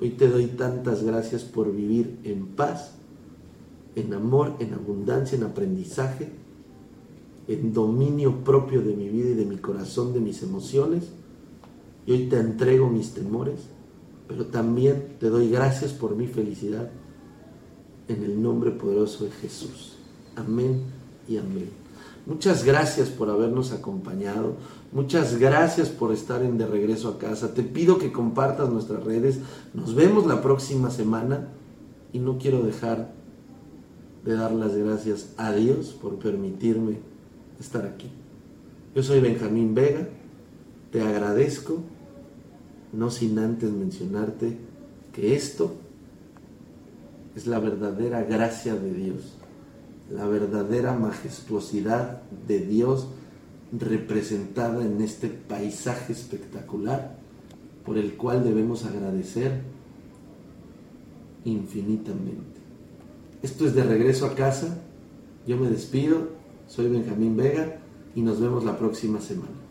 [0.00, 2.94] Hoy te doy tantas gracias por vivir en paz,
[3.94, 6.30] en amor, en abundancia, en aprendizaje
[7.48, 11.12] en dominio propio de mi vida y de mi corazón, de mis emociones.
[12.04, 13.68] Y hoy te entrego mis temores
[14.26, 16.90] pero también te doy gracias por mi felicidad
[18.08, 19.96] en el nombre poderoso de Jesús.
[20.34, 20.82] Amén
[21.28, 21.85] y amén.
[22.26, 24.56] Muchas gracias por habernos acompañado.
[24.92, 27.54] Muchas gracias por estar en De Regreso a Casa.
[27.54, 29.38] Te pido que compartas nuestras redes.
[29.72, 31.48] Nos vemos la próxima semana
[32.12, 33.12] y no quiero dejar
[34.24, 36.98] de dar las gracias a Dios por permitirme
[37.60, 38.10] estar aquí.
[38.94, 40.08] Yo soy Benjamín Vega.
[40.90, 41.78] Te agradezco,
[42.92, 44.56] no sin antes mencionarte
[45.12, 45.74] que esto
[47.36, 49.35] es la verdadera gracia de Dios,
[50.10, 53.08] la verdadera majestuosidad de Dios
[53.72, 57.16] representada en este paisaje espectacular
[57.84, 59.62] por el cual debemos agradecer
[61.44, 62.60] infinitamente.
[63.42, 64.78] Esto es de regreso a casa.
[65.46, 66.28] Yo me despido.
[66.66, 67.78] Soy Benjamín Vega
[68.14, 69.66] y nos vemos la próxima semana.